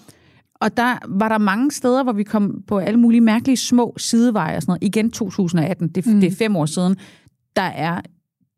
[0.62, 4.56] Og der var der mange steder, hvor vi kom på alle mulige mærkelige små sideveje
[4.56, 4.84] og sådan noget.
[4.84, 6.20] Igen 2018, det, Mm.
[6.22, 6.96] det er fem år siden.
[7.56, 8.02] Der er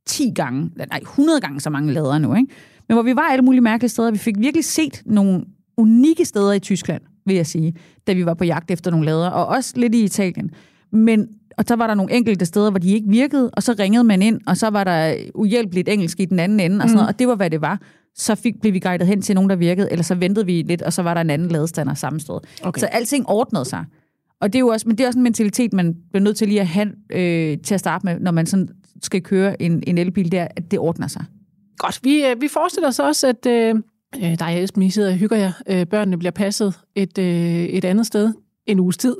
[0.08, 2.48] 10 gange, nej 100 gange så mange lader nu, ikke?
[2.88, 5.44] Men hvor vi var alle mulige mærkelige steder, vi fik virkelig set nogle
[5.78, 7.74] unikke steder i Tyskland, vil jeg sige,
[8.08, 10.52] da vi var på jagt efter nogle lader, og også lidt i Italien.
[10.92, 14.04] Men, og så var der nogle enkelte steder, hvor de ikke virkede, og så ringede
[14.04, 16.96] man ind, og så var der uhjælpeligt engelsk i den anden ende, og, sådan Mm.
[16.96, 17.82] noget, og det var, hvad det var.
[18.18, 20.82] Så fik, blev vi guidet hen til nogen, der virkede, eller så ventede vi lidt,
[20.82, 22.40] og så var der en anden ladestander samme sted.
[22.64, 22.80] okay.
[22.80, 23.86] Så alting ordnede sig.
[24.42, 26.48] Og det er jo også, men det er også en mentalitet, man bliver nødt til
[26.48, 28.70] lige at have øh, til at starte med, når man sådan
[29.04, 31.26] skal køre en, en elbil, der, at det ordner sig.
[31.78, 33.76] Godt, vi, øh, vi forestiller os også, at øh,
[34.16, 35.52] øh, dig og Esben, I sidder og hygger jer.
[35.68, 37.26] Øh, børnene bliver passet et, øh,
[37.64, 38.34] et andet sted
[38.66, 39.16] en uges tid.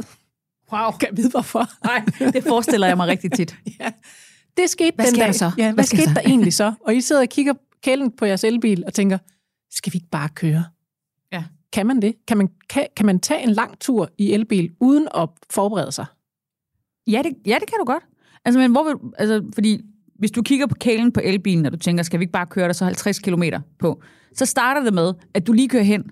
[0.74, 0.92] Wow.
[0.92, 1.70] Kan jeg vide, hvorfor?
[1.84, 3.56] Nej, det forestiller jeg mig rigtig tit.
[3.80, 3.90] ja.
[4.58, 5.28] Det skete Hvad den dag.
[5.28, 5.52] der så?
[5.58, 6.74] Ja, hvad, Hvad skete der der egentlig så?
[6.86, 7.54] Og I sidder og kigger
[7.84, 9.18] kælden på jeres elbil og tænker,
[9.72, 10.64] skal vi ikke bare køre?
[11.32, 11.44] Ja.
[11.74, 12.16] Kan man det?
[12.28, 16.06] Kan man, kan, kan man tage en lang tur i elbil uden at forberede sig?
[17.08, 18.04] Ja, det, ja, det kan du godt.
[18.46, 19.82] Altså, men hvor vil, altså, fordi
[20.16, 22.68] hvis du kigger på kælen på elbilen, og du tænker, skal vi ikke bare køre
[22.68, 23.44] der så 50 km
[23.80, 24.02] på,
[24.34, 26.04] så starter det med, at du lige kører hen,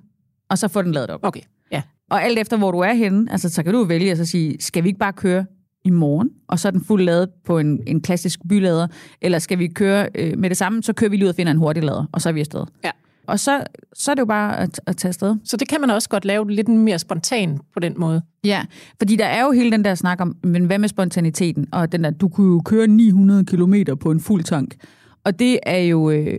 [0.49, 1.19] og så får den ladet op.
[1.23, 1.81] Okay, ja.
[2.09, 4.57] Og alt efter, hvor du er henne, altså, så kan du vælge at så sige,
[4.59, 5.45] skal vi ikke bare køre
[5.85, 8.87] i morgen, og så er den fuld ladet på en, en klassisk bylader,
[9.21, 11.51] eller skal vi køre øh, med det samme, så kører vi lige ud og finder
[11.51, 12.63] en hurtig lader, og så er vi afsted.
[12.83, 12.91] Ja.
[13.27, 15.35] Og så, så er det jo bare at, at tage afsted.
[15.43, 18.21] Så det kan man også godt lave lidt mere spontan på den måde.
[18.43, 18.65] Ja,
[18.97, 21.67] fordi der er jo hele den der snak om, men hvad med spontaniteten?
[21.71, 24.75] Og den der, du kunne jo køre 900 km på en fuld tank.
[25.23, 26.37] Og det er jo, øh,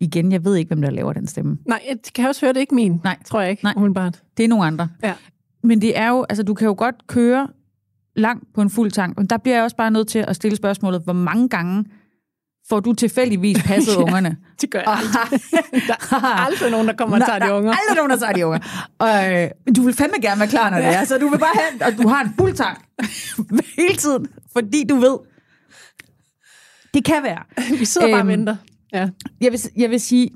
[0.00, 1.58] igen, jeg ved ikke, hvem der laver den stemme.
[1.66, 3.00] Nej, jeg kan også høre, det er ikke min.
[3.04, 3.16] Nej.
[3.24, 3.72] Tror jeg ikke, Nej.
[3.76, 4.22] umiddelbart.
[4.36, 4.88] Det er nogle andre.
[5.02, 5.12] Ja.
[5.62, 7.48] Men det er jo, altså du kan jo godt køre
[8.16, 10.56] langt på en fuld tank, men der bliver jeg også bare nødt til at stille
[10.56, 11.84] spørgsmålet, hvor mange gange
[12.68, 14.02] får du tilfældigvis passet Ja.
[14.02, 14.36] ungerne?
[14.60, 15.40] Det gør jeg aldrig.
[15.88, 17.70] Der er aldrig nogen, der kommer og tager de unger.
[17.70, 18.58] Der er aldrig nogen, der tager de unger.
[18.98, 21.04] Og, øh, du vil fandme gerne være klar, når det er.
[21.04, 22.78] Så du vil bare have, og du har en fuld tank
[23.78, 25.18] hele tiden, fordi du ved,
[26.94, 27.42] det kan være.
[27.78, 28.56] Vi sidder bare og Øhm, venter.
[28.92, 29.08] Ja.
[29.40, 30.30] Jeg vil, jeg vil sige,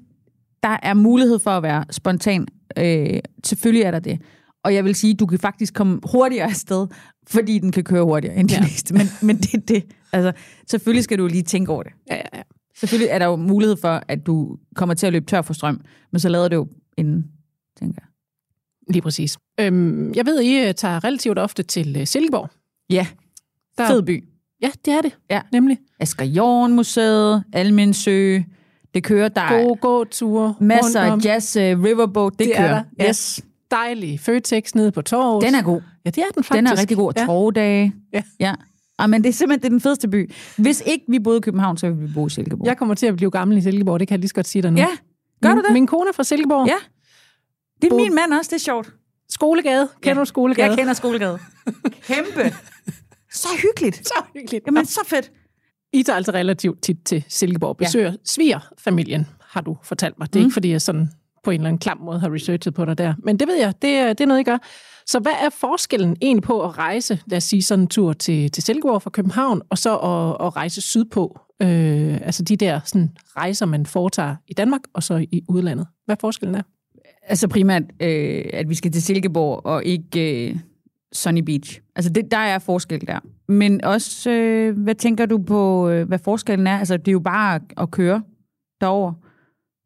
[0.62, 2.46] der er mulighed for at være spontan.
[2.78, 4.20] Øh, selvfølgelig er der det.
[4.64, 6.86] Og jeg vil sige, du kan faktisk komme hurtigere afsted,
[7.30, 8.60] fordi den kan køre hurtigere end de Ja.
[8.60, 8.94] næste.
[8.94, 9.84] Men, men det er det.
[10.12, 10.32] Altså,
[10.70, 11.92] selvfølgelig skal du lige tænke over det.
[12.10, 12.42] Ja, ja, ja.
[12.76, 15.80] Selvfølgelig er der jo mulighed for, at du kommer til at løbe tør for strøm,
[16.12, 17.24] men så lader det jo inden,
[17.78, 18.06] tænker jeg.
[18.92, 19.38] Lige præcis.
[19.60, 22.50] Øhm, jeg ved, I øh, tager relativt ofte til øh, Silkeborg.
[22.90, 23.06] Ja,
[23.78, 24.24] Der, fed by.
[24.62, 25.16] Ja, det er det.
[25.30, 25.40] Ja.
[25.52, 25.78] Nemlig.
[26.00, 28.38] Asger Jorn Museet, Almensø,
[28.94, 30.54] det kører, der er Gode gåture.
[30.60, 32.72] masser af jazz, uh, riverboat, det, Det det er kører.
[32.74, 33.08] der, ja.
[33.08, 33.40] Yes.
[33.70, 35.44] Dejlig Føtex nede på torvet.
[35.44, 35.80] Den er god.
[36.04, 36.56] Ja, det er den faktisk.
[36.56, 37.12] Den er rigtig god.
[37.16, 37.24] Ja.
[37.26, 37.92] Torvedage.
[38.12, 38.22] Ja.
[38.40, 38.54] ja.
[38.98, 40.33] Ah, men det er simpelthen det er den fedeste by.
[40.59, 42.66] Hvis ikke vi boede i København, så ville vi bo i Silkeborg.
[42.66, 44.62] Jeg kommer til at blive gammel i Silkeborg, det kan jeg lige så godt sige
[44.62, 44.78] dig nu.
[44.78, 44.87] ja.
[45.42, 45.72] Gør min, du det?
[45.72, 46.66] Min kone er fra Silkeborg.
[46.66, 46.74] Ja.
[47.83, 48.92] Det er Bo- min mand også, det er sjovt.
[49.30, 49.88] Skolegade.
[50.02, 50.20] Kender Ja.
[50.20, 50.68] du Skolegade?
[50.68, 51.38] Jeg kender Skolegade.
[52.02, 52.54] Kæmpe.
[53.33, 53.96] Så hyggeligt.
[54.09, 54.66] Så hyggeligt.
[54.66, 55.30] Jamen, så fedt.
[55.92, 57.76] I tager altså relativt tit til Silkeborg.
[57.76, 58.16] Besøger ja.
[58.24, 60.28] svigerfamilien, har du fortalt mig.
[60.33, 60.46] Det er mm.
[60.46, 61.11] ikke, fordi jeg sådan
[61.44, 63.14] på en eller anden klam måde har researchet på dig der.
[63.24, 64.59] Men det ved jeg, det det er noget, I gør.
[65.07, 68.50] Så hvad er forskellen egentlig på at rejse, lad os sige sådan en tur til,
[68.50, 71.40] til Silkeborg fra København, og så at, at rejse sydpå?
[71.62, 75.87] Øh, altså de der sådan, rejser, man foretager i Danmark og så i udlandet.
[76.05, 76.62] Hvad er forskellen er?
[77.22, 80.57] Altså primært, øh, at vi skal til Silkeborg og ikke øh,
[81.12, 81.81] Sunny Beach.
[81.96, 83.18] Altså det, der er forskel der.
[83.48, 86.79] Men også, øh, hvad tænker du på, øh, hvad forskellen er?
[86.79, 88.22] Altså det er jo bare at, køre
[88.81, 89.12] derover.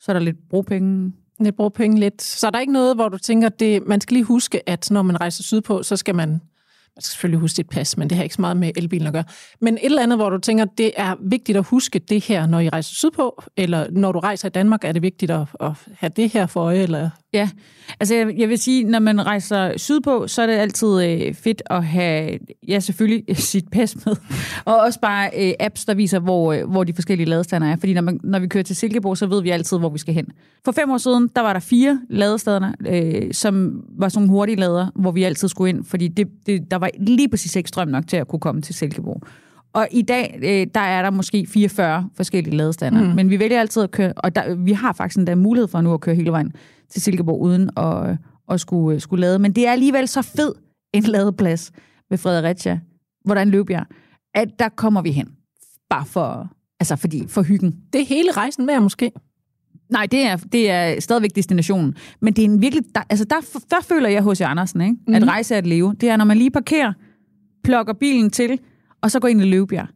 [0.00, 1.12] Så er der lidt bropenge.
[1.44, 2.22] Lidt bruger penge lidt.
[2.22, 5.02] Så er der ikke noget, hvor du tænker, det, man skal lige huske, at når
[5.02, 6.40] man rejser sydpå, så skal man,
[6.96, 9.12] man skal selvfølgelig huske dit pas, men det har ikke så meget med elbilen at
[9.12, 9.24] gøre.
[9.60, 12.60] Men et eller andet, hvor du tænker, det er vigtigt at huske det her, når
[12.60, 16.12] I rejser sydpå, eller når du rejser i Danmark, er det vigtigt at, at have
[16.16, 17.50] det her for øje, eller Ja,
[18.00, 21.62] altså jeg, jeg vil sige, når man rejser sydpå, så er det altid øh, fedt
[21.70, 24.16] at have, ja selvfølgelig, sit pas med,
[24.64, 27.76] og også bare øh, apps, der viser, hvor, øh, hvor de forskellige ladestander er.
[27.76, 30.14] Fordi når, man, når vi kører til Silkeborg, så ved vi altid, hvor vi skal
[30.14, 30.26] hen.
[30.64, 34.56] For fem år siden, der var der fire ladestander, øh, som var sådan nogle hurtige
[34.56, 37.88] lader, hvor vi altid skulle ind, fordi det, det, der var lige præcis ikke strøm
[37.88, 39.22] nok til at kunne komme til Silkeborg.
[39.72, 43.14] Og i dag, øh, der er der måske 44 forskellige ladestander, mm.
[43.14, 45.94] men vi vælger altid at køre, og der, vi har faktisk endda mulighed for nu
[45.94, 46.52] at køre hele vejen
[46.90, 48.16] til Silkeborg uden at,
[48.50, 49.38] at skulle, skulle lade.
[49.38, 50.52] Men det er alligevel så fed
[50.92, 51.72] en ladeplads
[52.10, 52.80] ved Fredericia,
[53.24, 53.86] hvor der er en løbjerg,
[54.34, 55.28] at der kommer vi hen.
[55.90, 57.80] Bare for, altså fordi, for hyggen.
[57.92, 59.12] det er hele rejsen med måske.
[59.90, 61.94] Nej, det er, det er stadigvæk destinationen.
[62.20, 62.84] Men det er en virkelig...
[62.94, 63.36] Der, altså der,
[63.70, 64.96] der føler jeg hos Andersen, ikke?
[65.08, 65.14] Mm.
[65.14, 65.94] at rejse er at leve.
[66.00, 66.92] Det er, når man lige parkerer,
[67.64, 68.58] plukker bilen til,
[69.02, 69.86] og så går ind i Løvebjerg.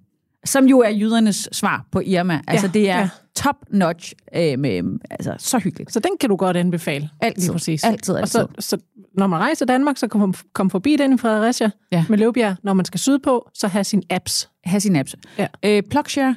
[0.45, 2.41] Som jo er jydernes svar på Irma.
[2.49, 3.09] Altså Ja, det er ja.
[3.35, 5.93] top notch øh, med, altså så hyggeligt.
[5.93, 7.09] Så den kan du godt anbefale.
[7.21, 7.43] Altid.
[7.43, 7.85] Lige præcis.
[7.85, 8.41] Altid, Og altid.
[8.59, 8.79] så, så
[9.15, 12.05] når man rejser Danmark, så kom, kom forbi den i Fredericia Ja.
[12.09, 12.57] med Løvbjerg.
[12.63, 14.51] Når man skal sydpå, så have sine apps.
[14.65, 15.15] have sin apps.
[15.39, 15.47] Ja.
[15.65, 16.37] Øh, Plugshare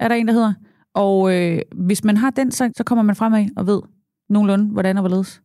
[0.00, 0.52] er der en, der hedder.
[0.94, 3.80] Og øh, hvis man har den, så, så kommer man fremad og ved
[4.28, 5.42] nogenlunde, hvordan og hvorledes.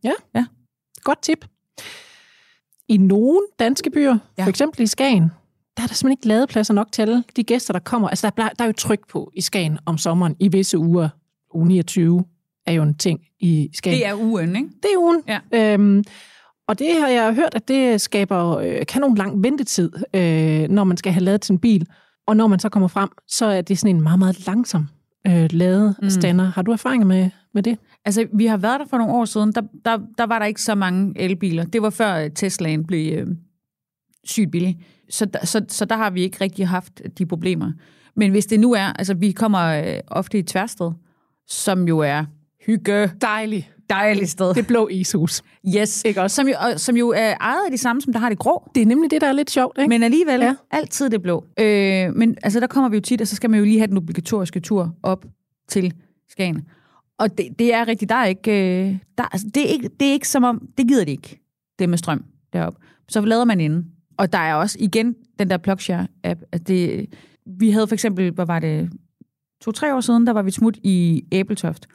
[1.02, 1.46] Godt tip.
[2.88, 4.18] I nogle danske byer, ja.
[4.38, 4.44] Ja.
[4.44, 5.22] for eksempel i Skagen,
[5.76, 8.08] der er der simpelthen ikke ladepladser nok til alle de gæster, der kommer.
[8.08, 11.08] Altså, der er, der er jo tryk på i Skagen om sommeren i visse uger.
[11.54, 12.24] Uge 29
[12.66, 13.98] er jo en ting i Skagen.
[13.98, 14.68] Det er ugen, ikke?
[14.82, 15.22] det er ugen.
[15.28, 15.40] Ja.
[15.52, 16.04] Øhm,
[16.68, 20.96] og det har jeg hørt, at det skaber øh, kanon lang ventetid, øh, når man
[20.96, 21.86] skal have lavet sin bil.
[22.26, 24.88] Og når man så kommer frem, så er det sådan en meget, meget langsom
[25.28, 26.44] øh, ladestander.
[26.44, 26.50] Mm.
[26.54, 27.78] Har du erfaringer med, med det?
[28.04, 29.52] Altså, vi har været der for nogle år siden.
[29.52, 31.64] Der, der, der var der ikke så mange elbiler.
[31.64, 33.26] Det var før øh, Teslaen blev øh,
[34.24, 34.78] sygt billig.
[35.10, 37.72] Så, der- så, så der har vi ikke rigtig haft de problemer.
[38.16, 40.90] Men hvis det nu er, altså vi kommer øh, ofte i Tværsted,
[41.48, 42.24] som jo er
[42.66, 43.75] hygge, Dejligt.
[43.90, 44.54] Dejligt sted.
[44.54, 45.42] Det blå ishus.
[45.76, 46.02] Yes.
[46.04, 46.34] Ikke også?
[46.34, 48.70] Som jo, og, som jo er ejet af de samme, som der har det grå.
[48.74, 49.88] Det er nemlig det, der er lidt sjovt, ikke?
[49.88, 50.46] Men alligevel, Ja.
[50.46, 50.54] ja.
[50.70, 51.44] altid det blå.
[51.60, 53.86] Øh, men altså, der kommer vi jo tit, og så skal man jo lige have
[53.86, 55.24] den obligatoriske tur op
[55.68, 55.94] til
[56.30, 56.62] Skagen.
[57.18, 58.50] Og det, det er rigtigt, der er ikke,
[58.86, 61.40] øh, der, altså, det, er ikke, det er ikke som om, det gider de ikke,
[61.78, 62.78] det med strøm deroppe.
[63.08, 63.86] Så lader man inden.
[64.18, 66.48] Og der er også igen den der Plugshare-app.
[66.52, 67.06] At det,
[67.58, 68.90] vi havde for eksempel, hvad var det,
[69.60, 71.86] to-tre år siden, der var vi smut i Æbeltoft.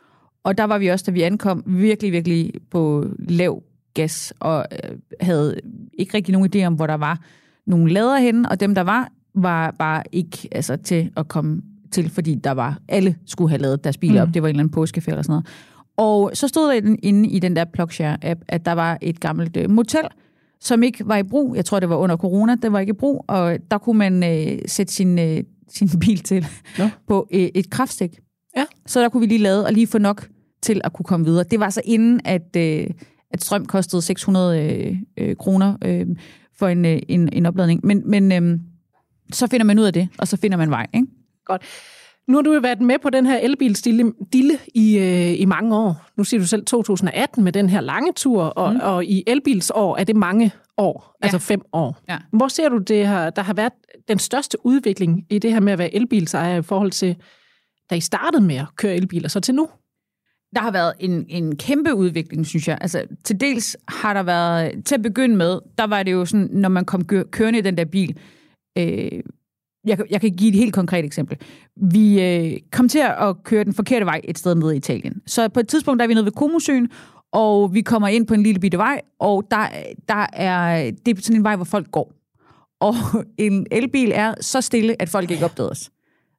[0.44, 4.98] Og der var vi også, da vi ankom, virkelig, virkelig på lav gas, og øh,
[5.22, 5.60] havde
[5.94, 7.20] ikke rigtig nogen idé om, hvor der var
[7.66, 12.10] nogle lader henne, og dem, der var, var bare ikke altså, til at komme til,
[12.10, 14.30] fordi der var, alle skulle have lavet deres biler mm.
[14.30, 14.34] op.
[14.34, 15.48] Det var en eller anden påskeferie eller sådan noget.
[15.98, 19.70] Og så stod der inde i den der PlugShare-app, at der var et gammelt øh,
[19.70, 20.08] motel,
[20.60, 21.56] som ikke var i brug.
[21.56, 24.24] Jeg tror, det var under corona, det var ikke i brug, og der kunne man
[24.24, 26.46] øh, sætte sin, øh, sin bil til
[26.80, 26.92] ja.
[27.08, 28.20] på øh, et kraftstik.
[28.58, 28.66] Ja.
[28.86, 30.28] Så der kunne vi lige lade og lige få nok
[30.62, 31.44] til at kunne komme videre.
[31.44, 32.88] Det var så inden, at, øh,
[33.32, 36.06] at strøm kostede 600 øh, øh, kroner øh,
[36.60, 37.86] for en, øh, en, en opladning.
[37.86, 38.60] Men, men øh,
[39.34, 40.88] så finder man ud af det, og så finder man vej.
[40.94, 41.08] Ikke?
[41.46, 41.62] Godt.
[42.28, 45.76] Nu har du jo været med på den her elbilsdille dille i, øh, i mange
[45.76, 46.06] år.
[46.18, 48.80] Nu siger du selv 2018 med den her lange tur, og, mm.
[48.84, 51.26] og i elbilsår er det mange år, ja.
[51.26, 51.98] altså fem år.
[52.10, 52.18] Ja.
[52.34, 53.74] Hvor ser du, det her, der har været
[54.08, 57.16] den største udvikling i det her med at være elbilsejer i forhold til,
[57.92, 59.70] da I startede med at køre elbiler, så til nu?
[60.56, 62.78] Der har været en, en kæmpe udvikling, synes jeg.
[62.82, 66.50] Altså, til dels har der været, til at begynde med, der var det jo sådan,
[66.52, 68.18] når man kom kørende i den der bil,
[68.78, 69.22] øh,
[69.86, 71.38] jeg, jeg kan give et helt konkret eksempel.
[71.76, 75.22] Vi øh, kom til at køre den forkerte vej et sted nede i Italien.
[75.28, 76.90] Så på et tidspunkt der er vi nede ved Komosøen,
[77.32, 79.68] og vi kommer ind på en lille bitte vej, og der,
[80.08, 82.14] der er, det er sådan en vej, hvor folk går.
[82.80, 82.96] Og
[83.38, 85.92] en elbil er så stille, at folk ikke opdager os.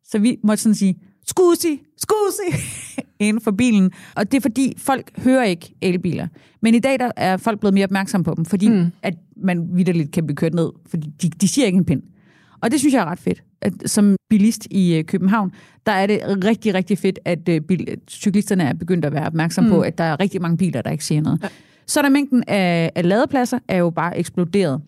[0.05, 2.67] Så vi måtte sådan sige, skusi, skusi,
[3.21, 3.91] inden for bilen.
[4.15, 6.27] Og det er fordi, folk hører ikke elbiler.
[6.61, 8.87] Men i dag der er folk blevet mere opmærksomme på dem, fordi mm.
[9.03, 12.03] at man vidderligt kan blive kørt ned, fordi de, de siger ikke en pind.
[12.63, 13.43] Og det synes jeg er ret fedt.
[13.61, 15.53] At som bilist i øh, København,
[15.87, 19.71] der er det rigtig, rigtig fedt, at øh, bil, cyklisterne er begyndt at være opmærksomme
[19.71, 19.77] mm.
[19.77, 21.39] på, at der er rigtig mange biler, der ikke siger noget.
[21.43, 21.49] Ja.
[21.87, 24.81] Så er der mængden af, af ladepladser er jo bare eksploderet.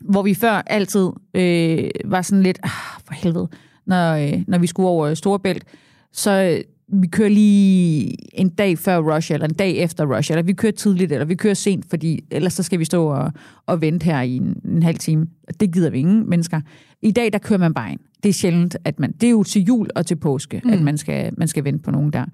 [0.00, 2.70] Hvor vi før altid øh, var sådan lidt, ah,
[3.06, 3.48] for helvede,
[3.88, 5.64] når, øh, når vi skulle over Storebælt,
[6.12, 10.52] så vi kører lige en dag før rush, eller en dag efter rush, eller vi
[10.52, 13.32] kører tidligt, eller vi kører sent, fordi ellers så skal vi stå og,
[13.66, 15.26] og vente her i en, en halv time.
[15.60, 16.60] Det gider vi ingen mennesker.
[17.02, 18.00] I dag, der kører man bare ind.
[18.22, 19.12] Det er sjældent, at man...
[19.12, 20.70] Det er jo til jul og til påske, mm.
[20.70, 22.24] at man skal, man skal vente på nogen der.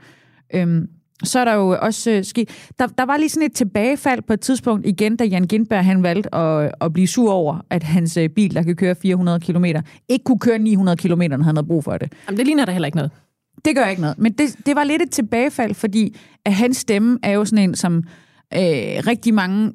[0.54, 0.88] Øhm,
[1.26, 2.72] så er der jo også øh, sket...
[2.78, 6.02] Der, der var lige sådan et tilbagefald på et tidspunkt igen, da Jan Gindberg han
[6.02, 9.64] valgte at, at blive sur over, at hans øh, bil, der kan køre 400 km,
[10.08, 12.12] ikke kunne køre 900 km, når han havde brug for det.
[12.26, 13.10] Jamen, det ligner der heller ikke noget.
[13.64, 14.18] Det gør ikke noget.
[14.18, 17.74] Men det, det var lidt et tilbagefald, fordi at hans stemme er jo sådan en,
[17.74, 17.96] som
[18.54, 18.60] øh,
[19.06, 19.72] rigtig mange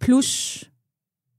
[0.00, 0.64] plus,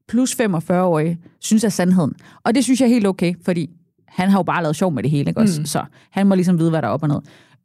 [0.08, 2.14] plus 45-årige synes er sandheden.
[2.44, 3.70] Og det synes jeg er helt okay, fordi
[4.08, 5.62] han har jo bare lavet sjov med det hele, ikke også?
[5.62, 5.66] Mm.
[5.66, 7.20] Så han må ligesom vide, hvad der er op og ned.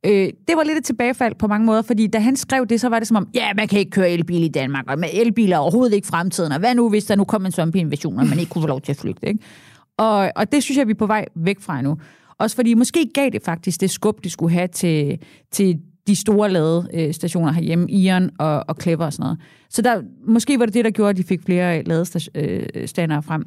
[0.06, 2.88] Øh, det var lidt et tilbagefald på mange måder, fordi da han skrev det, så
[2.88, 5.56] var det som om, ja, man kan ikke køre elbil i Danmark, og med elbiler
[5.56, 8.38] er overhovedet ikke fremtiden, og hvad nu, hvis der nu kom en zombie-invasion, og man
[8.38, 9.40] ikke kunne få lov til at flygte, ikke?
[9.96, 11.98] Og, og det synes jeg, vi er på vej væk fra nu.
[12.38, 15.18] Også fordi måske gav det faktisk det skub, det skulle have til,
[15.50, 19.38] til de store ladestationer øh, herhjemme, Ion og, og Clever og sådan noget.
[19.70, 23.24] Så der, måske var det det, der gjorde, at de fik flere øh, ladestander øh,
[23.24, 23.44] frem.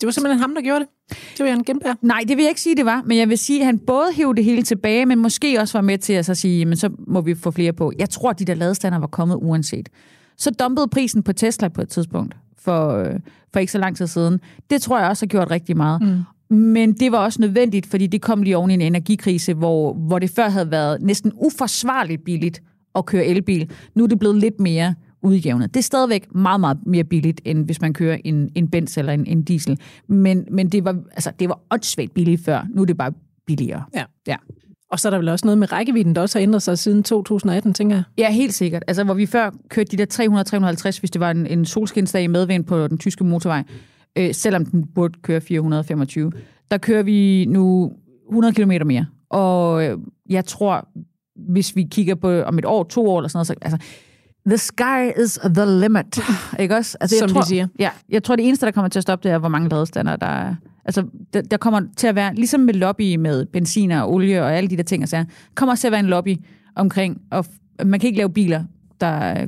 [0.00, 0.88] Det var simpelthen ham, der gjorde det?
[1.08, 1.96] Det var Jan Genberg?
[2.02, 3.02] Nej, det vil jeg ikke sige, det var.
[3.06, 5.82] Men jeg vil sige, at han både hævde det hele tilbage, men måske også var
[5.82, 7.92] med til at så sige, men så må vi få flere på.
[7.98, 9.88] Jeg tror, at de der ladestander var kommet uanset.
[10.36, 13.06] Så dumpede prisen på Tesla på et tidspunkt for,
[13.52, 14.40] for ikke så lang tid siden.
[14.70, 16.02] Det tror jeg også har gjort rigtig meget.
[16.02, 16.56] Mm.
[16.56, 20.18] Men det var også nødvendigt, fordi det kom lige oven i en energikrise, hvor, hvor
[20.18, 22.62] det før havde været næsten uforsvarligt billigt
[22.94, 23.70] at køre elbil.
[23.94, 25.74] Nu er det blevet lidt mere udjævnet.
[25.74, 29.12] Det er stadigvæk meget, meget mere billigt, end hvis man kører en, en Benz eller
[29.12, 29.78] en, en diesel.
[30.08, 32.66] Men, men det var, altså, det var åndssvagt billigt før.
[32.74, 33.12] Nu er det bare
[33.46, 33.84] billigere.
[33.94, 34.04] Ja.
[34.26, 34.36] ja.
[34.90, 37.02] Og så er der vel også noget med rækkevidden, der også har ændret sig siden
[37.02, 38.04] 2018, tænker jeg.
[38.18, 38.82] Ja, helt sikkert.
[38.86, 42.26] Altså, hvor vi før kørte de der 300-350, hvis det var en, en solskinsdag i
[42.26, 43.62] medvind på den tyske motorvej,
[44.18, 46.32] øh, selvom den burde køre 425.
[46.70, 47.92] Der kører vi nu
[48.28, 49.06] 100 km mere.
[49.30, 49.98] Og øh,
[50.30, 50.88] jeg tror,
[51.36, 53.78] hvis vi kigger på om et år, to år eller sådan noget, så, altså,
[54.46, 56.18] the sky is the limit.
[56.58, 56.98] Ikke også?
[57.00, 57.68] Altså, Som jeg tror, de siger.
[57.78, 60.16] Ja, jeg tror, det eneste, der kommer til at stoppe, det er, hvor mange ladestander
[60.16, 60.54] der er.
[60.84, 64.54] Altså, der, der kommer til at være, ligesom med lobby med benzin og olie og
[64.56, 66.36] alle de der ting, så kommer til at være en lobby
[66.74, 67.46] omkring, og
[67.84, 68.64] man kan ikke lave biler,
[69.00, 69.46] der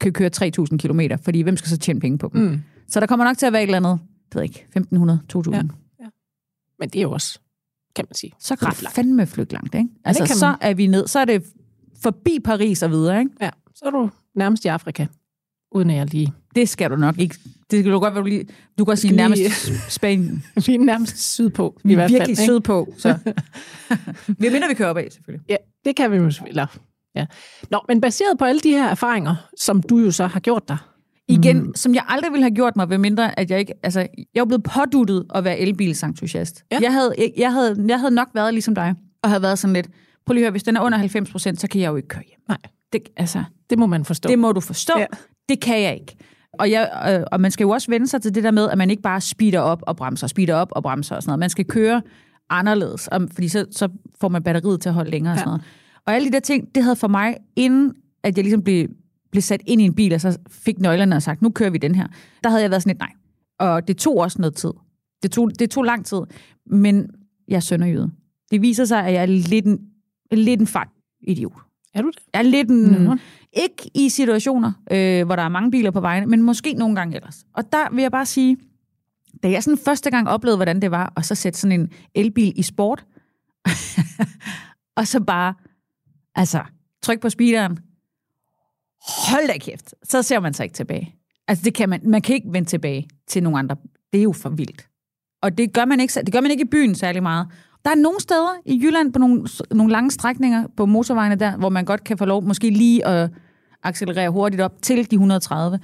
[0.00, 2.42] kan køre 3.000 km, fordi hvem skal så tjene penge på dem?
[2.42, 2.60] Mm.
[2.88, 3.98] Så der kommer nok til at være et eller andet
[4.34, 5.54] ved ikke, 1500, 2000.
[5.54, 6.08] Ja, ja.
[6.78, 7.38] Men det er jo også,
[7.96, 9.88] kan man sige, Så kan du fandme flygte langt, ikke?
[10.04, 11.44] Altså, ja, så er vi ned, så er det
[12.02, 13.30] forbi Paris og videre, ikke?
[13.40, 15.06] Ja, så er du nærmest i Afrika,
[15.72, 16.32] uden at jeg lige...
[16.54, 17.34] Det skal du nok ikke.
[17.70, 18.46] Det skal du godt være, du lige...
[18.78, 19.42] Du kan sige nærmest
[19.92, 20.44] Spanien.
[20.66, 22.20] vi er nærmest sydpå, vi i hvert fald.
[22.20, 23.18] virkelig sydpå, så...
[24.38, 25.50] vi mindre vi kører op af, selvfølgelig.
[25.50, 26.66] Ja, det kan vi jo selvfølgelig.
[27.14, 27.26] Ja.
[27.70, 30.76] Nå, men baseret på alle de her erfaringer, som du jo så har gjort dig,
[31.28, 31.74] Igen, mm.
[31.74, 33.74] som jeg aldrig ville have gjort mig, ved mindre at jeg ikke...
[33.82, 34.00] Altså,
[34.34, 36.64] jeg er blevet påduttet at være elbilsentusiast.
[36.72, 36.78] Ja.
[36.82, 39.88] Jeg, havde, jeg, havde, jeg havde nok været ligesom dig, og havde været sådan lidt,
[40.26, 42.08] prøv lige at høre, hvis den er under 90 procent, så kan jeg jo ikke
[42.08, 42.40] køre hjem.
[42.48, 42.58] Nej.
[42.92, 44.28] Det, altså, Det må man forstå.
[44.28, 44.92] det må du forstå.
[44.98, 45.06] Ja.
[45.48, 46.16] Det kan jeg ikke.
[46.52, 48.78] Og, jeg, øh, og man skal jo også vende sig til det der med, at
[48.78, 51.38] man ikke bare speeder op og bremser, speeder op og bremser og sådan noget.
[51.38, 52.02] Man skal køre
[52.50, 53.88] anderledes, om, fordi så, så
[54.20, 55.40] får man batteriet til at holde længere og Ja.
[55.40, 55.62] sådan noget.
[56.06, 58.88] Og alle de der ting, det havde for mig, inden at jeg ligesom blev,
[59.30, 61.78] blev sat ind i en bil, og så fik nøglerne og sagt, nu kører vi
[61.78, 62.06] den her.
[62.44, 63.12] Der havde jeg været sådan lidt nej.
[63.58, 64.70] Og det tog også noget tid.
[65.22, 66.18] Det tog, det tog lang tid.
[66.66, 67.10] Men
[67.48, 68.10] jeg er sønderjyde.
[68.50, 69.78] Det viser sig, at jeg er lidt en,
[70.32, 70.88] lidt en fart
[71.20, 71.52] idiot.
[71.98, 72.18] Er du det?
[72.32, 73.16] Jeg er lidt en, Nå.
[73.52, 77.16] ikke i situationer, øh, hvor der er mange biler på vejene, men måske nogle gange
[77.16, 77.44] ellers.
[77.54, 78.56] Og der vil jeg bare sige,
[79.42, 82.52] da jeg sådan første gang oplevede, hvordan det var, og så sætte sådan en elbil
[82.56, 83.04] i sport,
[84.98, 85.54] og så bare,
[86.34, 86.62] altså,
[87.02, 87.78] tryk på speederen,
[89.08, 91.14] hold da kæft, så ser man sig ikke tilbage.
[91.48, 93.76] Altså, det kan man, man kan ikke vende tilbage til nogle andre.
[94.12, 94.88] Det er jo for vildt.
[95.42, 97.46] Og det gør man ikke, det gør man ikke i byen særlig meget.
[97.84, 101.68] Der er nogle steder i Jylland på nogle, nogle lange strækninger på motorvejene der, hvor
[101.68, 103.30] man godt kan få lov måske lige at
[103.82, 105.80] accelerere hurtigt op til de 130.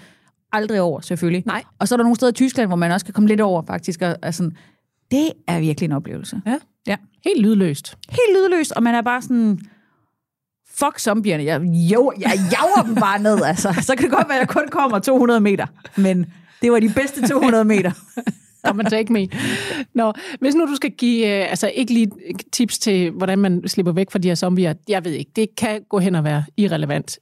[0.53, 1.43] Aldrig over, selvfølgelig.
[1.47, 1.65] Nej.
[1.79, 3.63] Og så er der nogle steder i Tyskland, hvor man også kan komme lidt over,
[3.67, 4.03] faktisk.
[4.03, 4.57] Og, og sådan,
[5.11, 6.41] det er virkelig en oplevelse.
[6.47, 6.59] Ja.
[6.87, 6.97] Ja.
[7.25, 7.99] Helt lydløst.
[8.09, 9.59] Helt lydløst, og man er bare sådan...
[10.75, 11.45] Fuck zombierne.
[11.45, 13.75] Jeg, jo, jeg jager dem bare ned, altså.
[13.81, 15.67] Så kan det godt være, at jeg kun kommer 200 meter.
[15.97, 16.27] Men
[16.63, 17.91] det var de bedste 200 meter.
[18.67, 19.29] Come and take me.
[19.95, 22.11] Nå, hvis nu du skal give, øh, altså ikke lige
[22.53, 25.81] tips til, hvordan man slipper væk fra de her zombier, jeg ved ikke, det kan
[25.89, 27.19] gå hen og være irrelevant.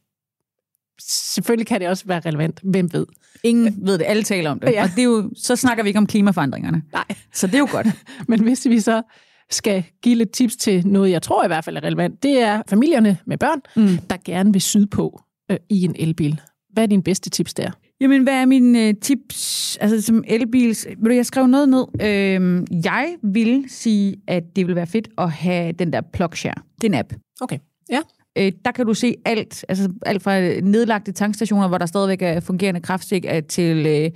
[1.35, 3.07] Selvfølgelig kan det også være relevant, hvem ved.
[3.43, 4.71] Ingen ved det, alle taler om det.
[4.73, 4.83] Ja.
[4.83, 6.83] Og det er jo, så snakker vi ikke om klimaforandringerne.
[6.93, 7.05] Nej.
[7.33, 7.87] Så det er jo godt.
[8.29, 9.03] Men hvis vi så
[9.51, 12.63] skal give lidt tips til noget, jeg tror i hvert fald er relevant, det er
[12.69, 13.99] familierne med børn, Mm.
[14.11, 16.41] der gerne vil syde på øh, i en elbil.
[16.73, 17.71] Hvad er dine bedste tips der?
[18.03, 19.79] Jamen, hvad er mine øh, tips?
[19.81, 20.87] Altså, som elbils...
[20.99, 21.85] Ved du, jeg skrev noget ned.
[22.03, 26.63] Øhm, jeg vil sige, at det vil være fedt at have den der PlugShare.
[26.81, 27.13] Det er en app.
[27.41, 27.59] Okay.
[27.91, 28.01] Ja.
[28.39, 32.41] Øh, der kan du se alt, altså alt fra nedlagte tankstationer, hvor der stadigvæk er
[32.41, 34.11] fungerende kraftstik, til øh,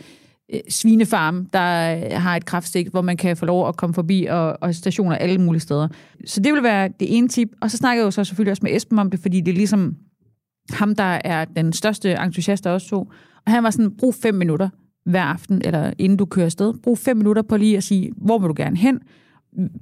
[0.54, 4.26] øh, svinefarm, der øh, har et kraftstik, hvor man kan få lov at komme forbi,
[4.30, 5.88] og, og stationer alle mulige steder.
[6.26, 7.48] Så det vil være det ene tip.
[7.60, 9.56] Og så snakker jeg jo så selvfølgelig også med Esben om det, fordi det er
[9.56, 9.96] ligesom
[10.70, 12.98] ham, der er den største entusiast af os to.
[13.46, 14.68] Og han var sådan, brug fem minutter
[15.04, 16.74] hver aften, eller inden du kører afsted.
[16.82, 19.00] Brug fem minutter på lige at sige, hvor vil du gerne hen?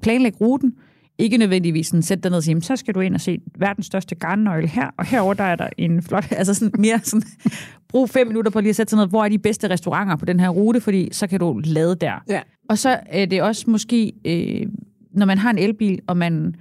[0.02, 0.72] Planlæg ruten.
[1.18, 3.38] Ikke nødvendigvis sådan, sæt dig ned og sige, "Jamen, så skal du ind og se
[3.58, 7.22] verdens største garnnøgle her, og herover der er der en flot, altså sådan mere sådan,
[7.88, 10.24] brug fem minutter på lige at sætte sig ned, hvor er de bedste restauranter på
[10.24, 12.22] den her rute, fordi så kan du lade der.
[12.28, 12.40] Ja.
[12.68, 14.66] Og så er det også måske, øh,
[15.12, 16.54] når man har en elbil, og man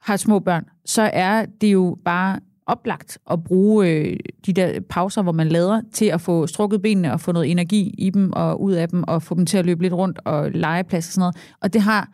[0.00, 5.22] har små børn, så er det jo bare oplagt at bruge øh, de der pauser,
[5.22, 8.62] hvor man lader, til at få strukket benene og få noget energi i dem og
[8.62, 11.20] ud af dem, og få dem til at løbe lidt rundt og legeplads og sådan
[11.20, 11.36] noget.
[11.60, 12.08] Og det har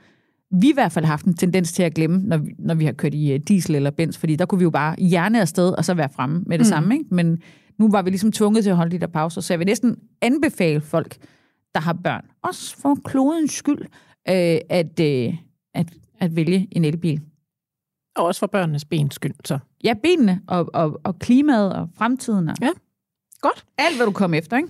[0.50, 2.92] vi i hvert fald haft en tendens til at glemme, når vi, når vi har
[2.92, 5.84] kørt i øh, diesel eller bens, fordi der kunne vi jo bare hjerne afsted og
[5.84, 6.68] så være fremme med det mm.
[6.68, 6.94] samme.
[6.94, 7.14] Ikke?
[7.14, 7.42] Men
[7.78, 9.96] nu var vi ligesom tvunget til at holde de der pauser, så jeg vil næsten
[10.22, 11.16] anbefale folk,
[11.74, 13.82] der har børn, også for klodens skyld,
[14.28, 15.34] øh, at, øh,
[15.74, 15.86] at,
[16.20, 17.20] at vælge en elbil.
[18.18, 19.58] Og også for børnenes bens skyld, så.
[19.84, 22.70] Ja, benene og, og, og klimaet og fremtiden og Ja.
[23.40, 23.64] Godt.
[23.78, 24.56] alt, hvad du kommer efter.
[24.56, 24.68] Ikke?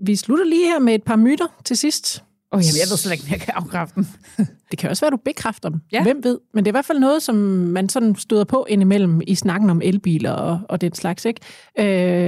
[0.00, 2.24] Vi slutter lige her med et par myter til sidst.
[2.52, 4.06] Oh, jamen, jeg ved slet ikke, om jeg kan afkræfte dem.
[4.70, 5.80] Det kan også være, du bekræfter dem.
[5.92, 6.02] Ja.
[6.02, 6.38] Hvem ved?
[6.54, 9.70] Men det er i hvert fald noget, som man sådan støder på indimellem i snakken
[9.70, 11.24] om elbiler og, og den slags.
[11.24, 11.40] Ikke?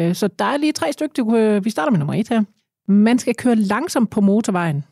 [0.08, 1.24] Øh, så der er lige tre stykker.
[1.24, 2.42] Kan- vi starter med nummer et her.
[2.88, 4.84] Man skal køre langsomt på motorvejen.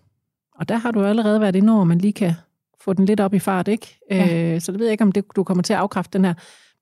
[0.59, 2.33] Og der har du allerede været inde over, at man lige kan
[2.81, 3.69] få den lidt op i fart.
[3.69, 3.99] ikke?
[4.11, 4.55] Ja.
[4.55, 6.35] Øh, så det ved jeg ikke, om det, du kommer til at afkræfte den her.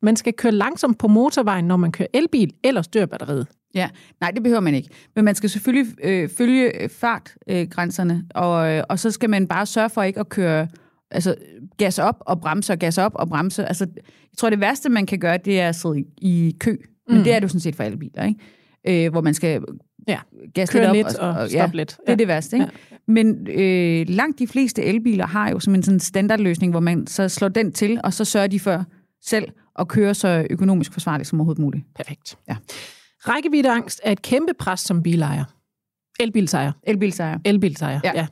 [0.03, 3.47] Man skal køre langsomt på motorvejen, når man kører elbil, ellers dør batteriet.
[3.75, 3.89] Ja,
[4.21, 4.89] nej, det behøver man ikke.
[5.15, 9.67] Men man skal selvfølgelig øh, følge øh, fartgrænserne, og, øh, og så skal man bare
[9.67, 10.69] sørge for ikke at køre,
[11.11, 11.35] altså
[11.79, 13.67] gas op og bremse og gas op og bremse.
[13.67, 16.77] Altså, jeg tror, det værste, man kan gøre, det er at sidde i, kø.
[17.09, 17.25] Men Mm.
[17.25, 19.05] det er jo sådan set for alle biler, ikke?
[19.07, 19.61] Øh, hvor man skal
[20.09, 20.19] Ja,
[20.57, 20.95] Køre lidt op.
[20.95, 21.97] lidt og, og ja, stoppe lidt.
[22.07, 22.65] det er det værste, ikke?
[22.91, 22.97] Ja.
[23.07, 27.29] Men øh, langt de fleste elbiler har jo som en sådan standardløsning, hvor man så
[27.29, 28.85] slår den til, og så sørger de for
[29.25, 31.85] selv at køre så økonomisk forsvarligt som overhovedet muligt.
[31.97, 32.37] Perfekt.
[32.49, 32.57] Ja.
[33.21, 35.45] Rækkeviddeangst er et kæmpe pres som bilejer.
[36.21, 36.73] Elbilsejer.
[36.83, 37.39] Elbilsejr.
[37.45, 38.13] Elbilsejer, Ja.
[38.15, 38.27] ja.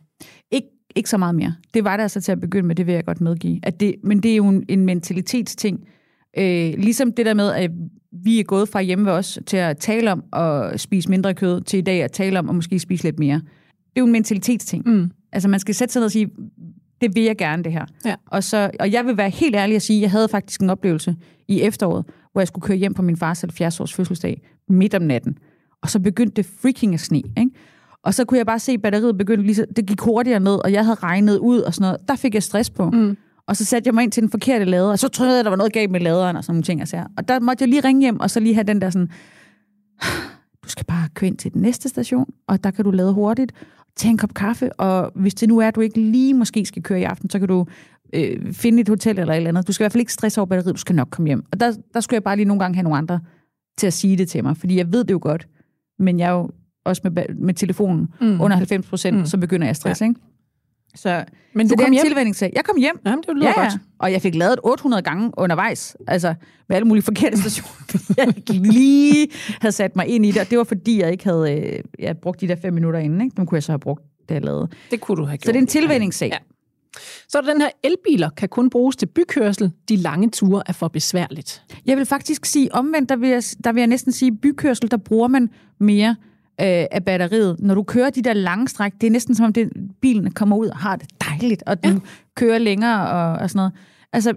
[0.51, 1.55] Ikke, ikke så meget mere.
[1.75, 3.61] Det var det altså til at begynde med, det vil jeg godt medgive.
[3.63, 5.89] At det, men det er jo en, en mentalitetsting.
[6.39, 7.71] Øh, ligesom det der med, at
[8.13, 11.61] vi er gået fra hjemme ved os til at tale om at spise mindre kød,
[11.61, 13.37] til i dag at tale om at måske spise lidt mere.
[13.37, 14.89] Det er jo en mentalitetsting.
[14.89, 15.11] Mm.
[15.33, 16.31] Altså man skal sætte sig ned og sige,
[17.01, 17.87] det vil jeg gerne det her.
[18.05, 18.15] Ja.
[18.27, 20.71] Og, så, og jeg vil være helt ærlig at sige, at jeg havde faktisk en
[20.71, 21.17] oplevelse
[21.49, 25.39] i efteråret, hvor jeg skulle køre hjem på min fars 70-års fødselsdag midt om natten.
[25.83, 27.23] Og så begyndte det freaking at sne.
[27.39, 27.51] Ikke?
[28.03, 30.65] Og så kunne jeg bare se, at batteriet begyndte lige så, det gik hurtigere ned,
[30.65, 32.09] og jeg havde regnet ud og sådan noget.
[32.09, 32.91] Der fik jeg stress på.
[32.91, 33.17] Mm.
[33.51, 35.45] Og så satte jeg mig ind til den forkerte lader, og så troede jeg, at
[35.45, 36.81] der var noget galt med laderen og sådan nogle ting.
[36.81, 37.05] Altså.
[37.17, 39.09] Og der måtte jeg lige ringe hjem, og så lige have den der sådan,
[40.65, 43.53] du skal bare køre ind til den næste station, og der kan du lade hurtigt,
[43.97, 46.83] tage en kop kaffe, og hvis det nu er, at du ikke lige måske skal
[46.83, 47.67] køre i aften, så kan du
[48.15, 49.67] øh, finde et hotel eller et eller andet.
[49.67, 51.45] Du skal i hvert fald ikke stresse over batteriet, du skal nok komme hjem.
[51.53, 53.21] Og der, der skulle jeg bare lige nogle gange have nogle andre
[53.79, 55.49] til at sige det til mig, fordi jeg ved det jo godt,
[55.99, 56.51] men jeg er jo
[56.85, 58.41] også med, med telefonen mm.
[58.41, 59.27] under 90 procent, mm.
[59.27, 60.09] så begynder jeg at stresse, ja.
[60.09, 60.21] ikke?
[60.95, 61.25] Så,
[61.55, 62.07] Men så du det er kom en hjem?
[62.07, 62.53] tilvændingssag.
[62.57, 63.01] Jeg kom hjem.
[63.07, 63.73] Jamen, det lyder Ja, godt.
[63.99, 66.35] Og jeg fik lavet 800 gange undervejs, altså
[66.69, 69.29] med alle mulige forkerte stationer, jeg ikke lige
[69.61, 72.19] havde sat mig ind i det, og det var fordi, jeg ikke havde øh, jeg
[72.19, 73.21] brugt de der fem minutter inden.
[73.21, 73.37] Ikke?
[73.37, 74.69] Dem kunne jeg så have brugt, da jeg lavede.
[74.91, 75.45] Det kunne du have gjort.
[75.47, 76.29] Så det er en tilvændingssag.
[76.29, 76.39] Ja.
[77.29, 79.73] Så er den her elbiler kan kun bruges til bykørsel.
[79.89, 81.63] De lange ture er for besværligt.
[81.87, 84.97] Jeg vil faktisk sige omvendt, der vil jeg, der vil jeg næsten sige, bykørsel, der
[84.97, 85.49] bruger man
[85.81, 86.17] mere
[86.61, 87.57] øh, af batteriet.
[87.61, 90.57] Når du kører de der lange stræk, det er næsten som om det, bilen kommer
[90.57, 92.01] ud og har det dejligt, og den ja.
[92.37, 93.73] kører længere og, og sådan noget.
[94.13, 94.35] Altså,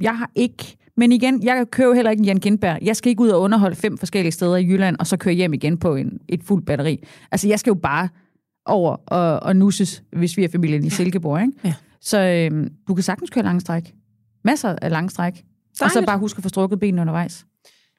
[0.00, 0.76] jeg har ikke...
[0.96, 2.78] Men igen, jeg kører jo heller ikke en Jan Gindberg.
[2.82, 5.54] Jeg skal ikke ud og underholde fem forskellige steder i Jylland, og så køre hjem
[5.54, 7.04] igen på en, et fuldt batteri.
[7.32, 8.08] Altså, jeg skal jo bare
[8.66, 11.40] over og, og nusses, hvis vi er familien i Silkeborg.
[11.40, 11.52] Ikke?
[11.64, 11.74] Ja.
[12.00, 13.94] Så øh, du kan sagtens køre lange stræk.
[14.44, 15.32] Masser af lange stræk.
[15.80, 16.06] Og så Dejligt.
[16.06, 17.46] bare husk at få strukket benene undervejs.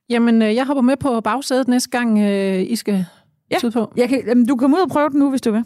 [0.10, 3.06] Jamen, øh, jeg hopper med på bagsædet næste gang, øh, I skal
[3.52, 3.60] Ja.
[3.60, 3.94] sydpå.
[3.98, 5.64] Jeg kan, jamen, du kan ud og prøve den nu, hvis du vil.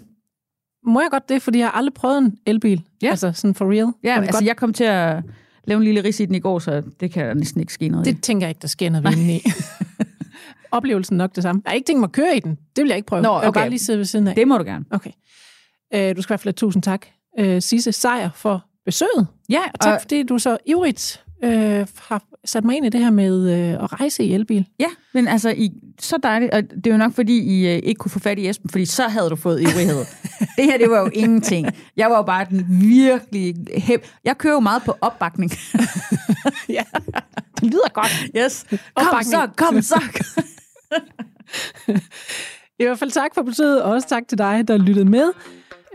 [0.85, 2.81] Må jeg godt det, fordi jeg har aldrig prøvet en elbil?
[3.01, 3.09] Ja.
[3.09, 3.87] Altså sådan for real?
[4.03, 5.23] Ja, altså godt, jeg kom til at
[5.65, 7.89] lave en lille ris i den i går, så det kan der næsten ikke ske
[7.89, 8.11] noget i.
[8.11, 9.41] det tænker jeg ikke, der sker noget ved i.
[10.71, 11.61] Oplevelsen nok det samme.
[11.65, 12.57] Jeg har ikke tænkt mig at køre i den.
[12.75, 13.21] Det vil jeg ikke prøve.
[13.21, 13.59] Nå, Jeg vil okay.
[13.59, 14.35] bare lige sidde ved siden af.
[14.35, 14.85] Det må du gerne.
[14.91, 15.11] Okay.
[15.93, 17.05] Øh, du skal i hvert fald have tusind tak,
[17.39, 19.27] øh, Sisse Sejer, for besøget.
[19.49, 23.09] Ja, Og tak, fordi du så ivrigt øh, har sat mig ind i det her
[23.09, 24.67] med øh, at rejse i elbil.
[24.79, 26.53] Ja, men altså, I, så dejligt.
[26.53, 28.85] Og det er jo nok, fordi I øh, ikke kunne få fat i Esben, fordi
[28.85, 30.05] så havde du fået ivrighed.
[30.57, 31.67] det her, det var jo ingenting.
[31.97, 33.55] Jeg var jo bare den virkelig...
[33.77, 34.05] Hæb.
[34.25, 35.51] Jeg kører jo meget på opbakning.
[36.77, 36.83] ja,
[37.59, 38.25] det lyder godt.
[38.37, 38.65] yes.
[38.95, 40.01] Kom så, kom så.
[42.79, 45.31] I hvert fald tak for besøget, og også tak til dig, der lyttede med.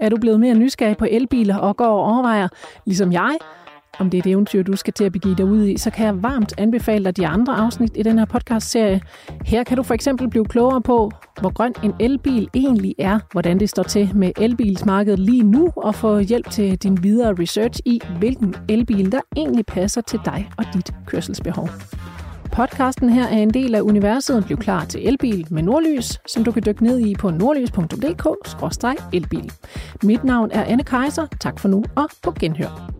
[0.00, 2.48] Er du blevet mere nysgerrig på elbiler og går og overvejer,
[2.86, 3.38] ligesom jeg,
[3.98, 6.06] om det er et eventyr, du skal til at begive dig ud i, så kan
[6.06, 9.00] jeg varmt anbefale dig de andre afsnit i den her podcast-serie.
[9.44, 13.60] Her kan du for eksempel blive klogere på, hvor grøn en elbil egentlig er, hvordan
[13.60, 18.00] det står til med elbilsmarkedet lige nu, og få hjælp til din videre research i,
[18.18, 21.68] hvilken elbil, der egentlig passer til dig og dit kørselsbehov.
[22.52, 26.52] Podcasten her er en del af universet Bliv klar til elbil med Nordlys, som du
[26.52, 29.52] kan dykke ned i på nordlys.dk-elbil.
[30.02, 31.26] Mit navn er Anne Kejser.
[31.40, 32.96] Tak for nu og på genhør.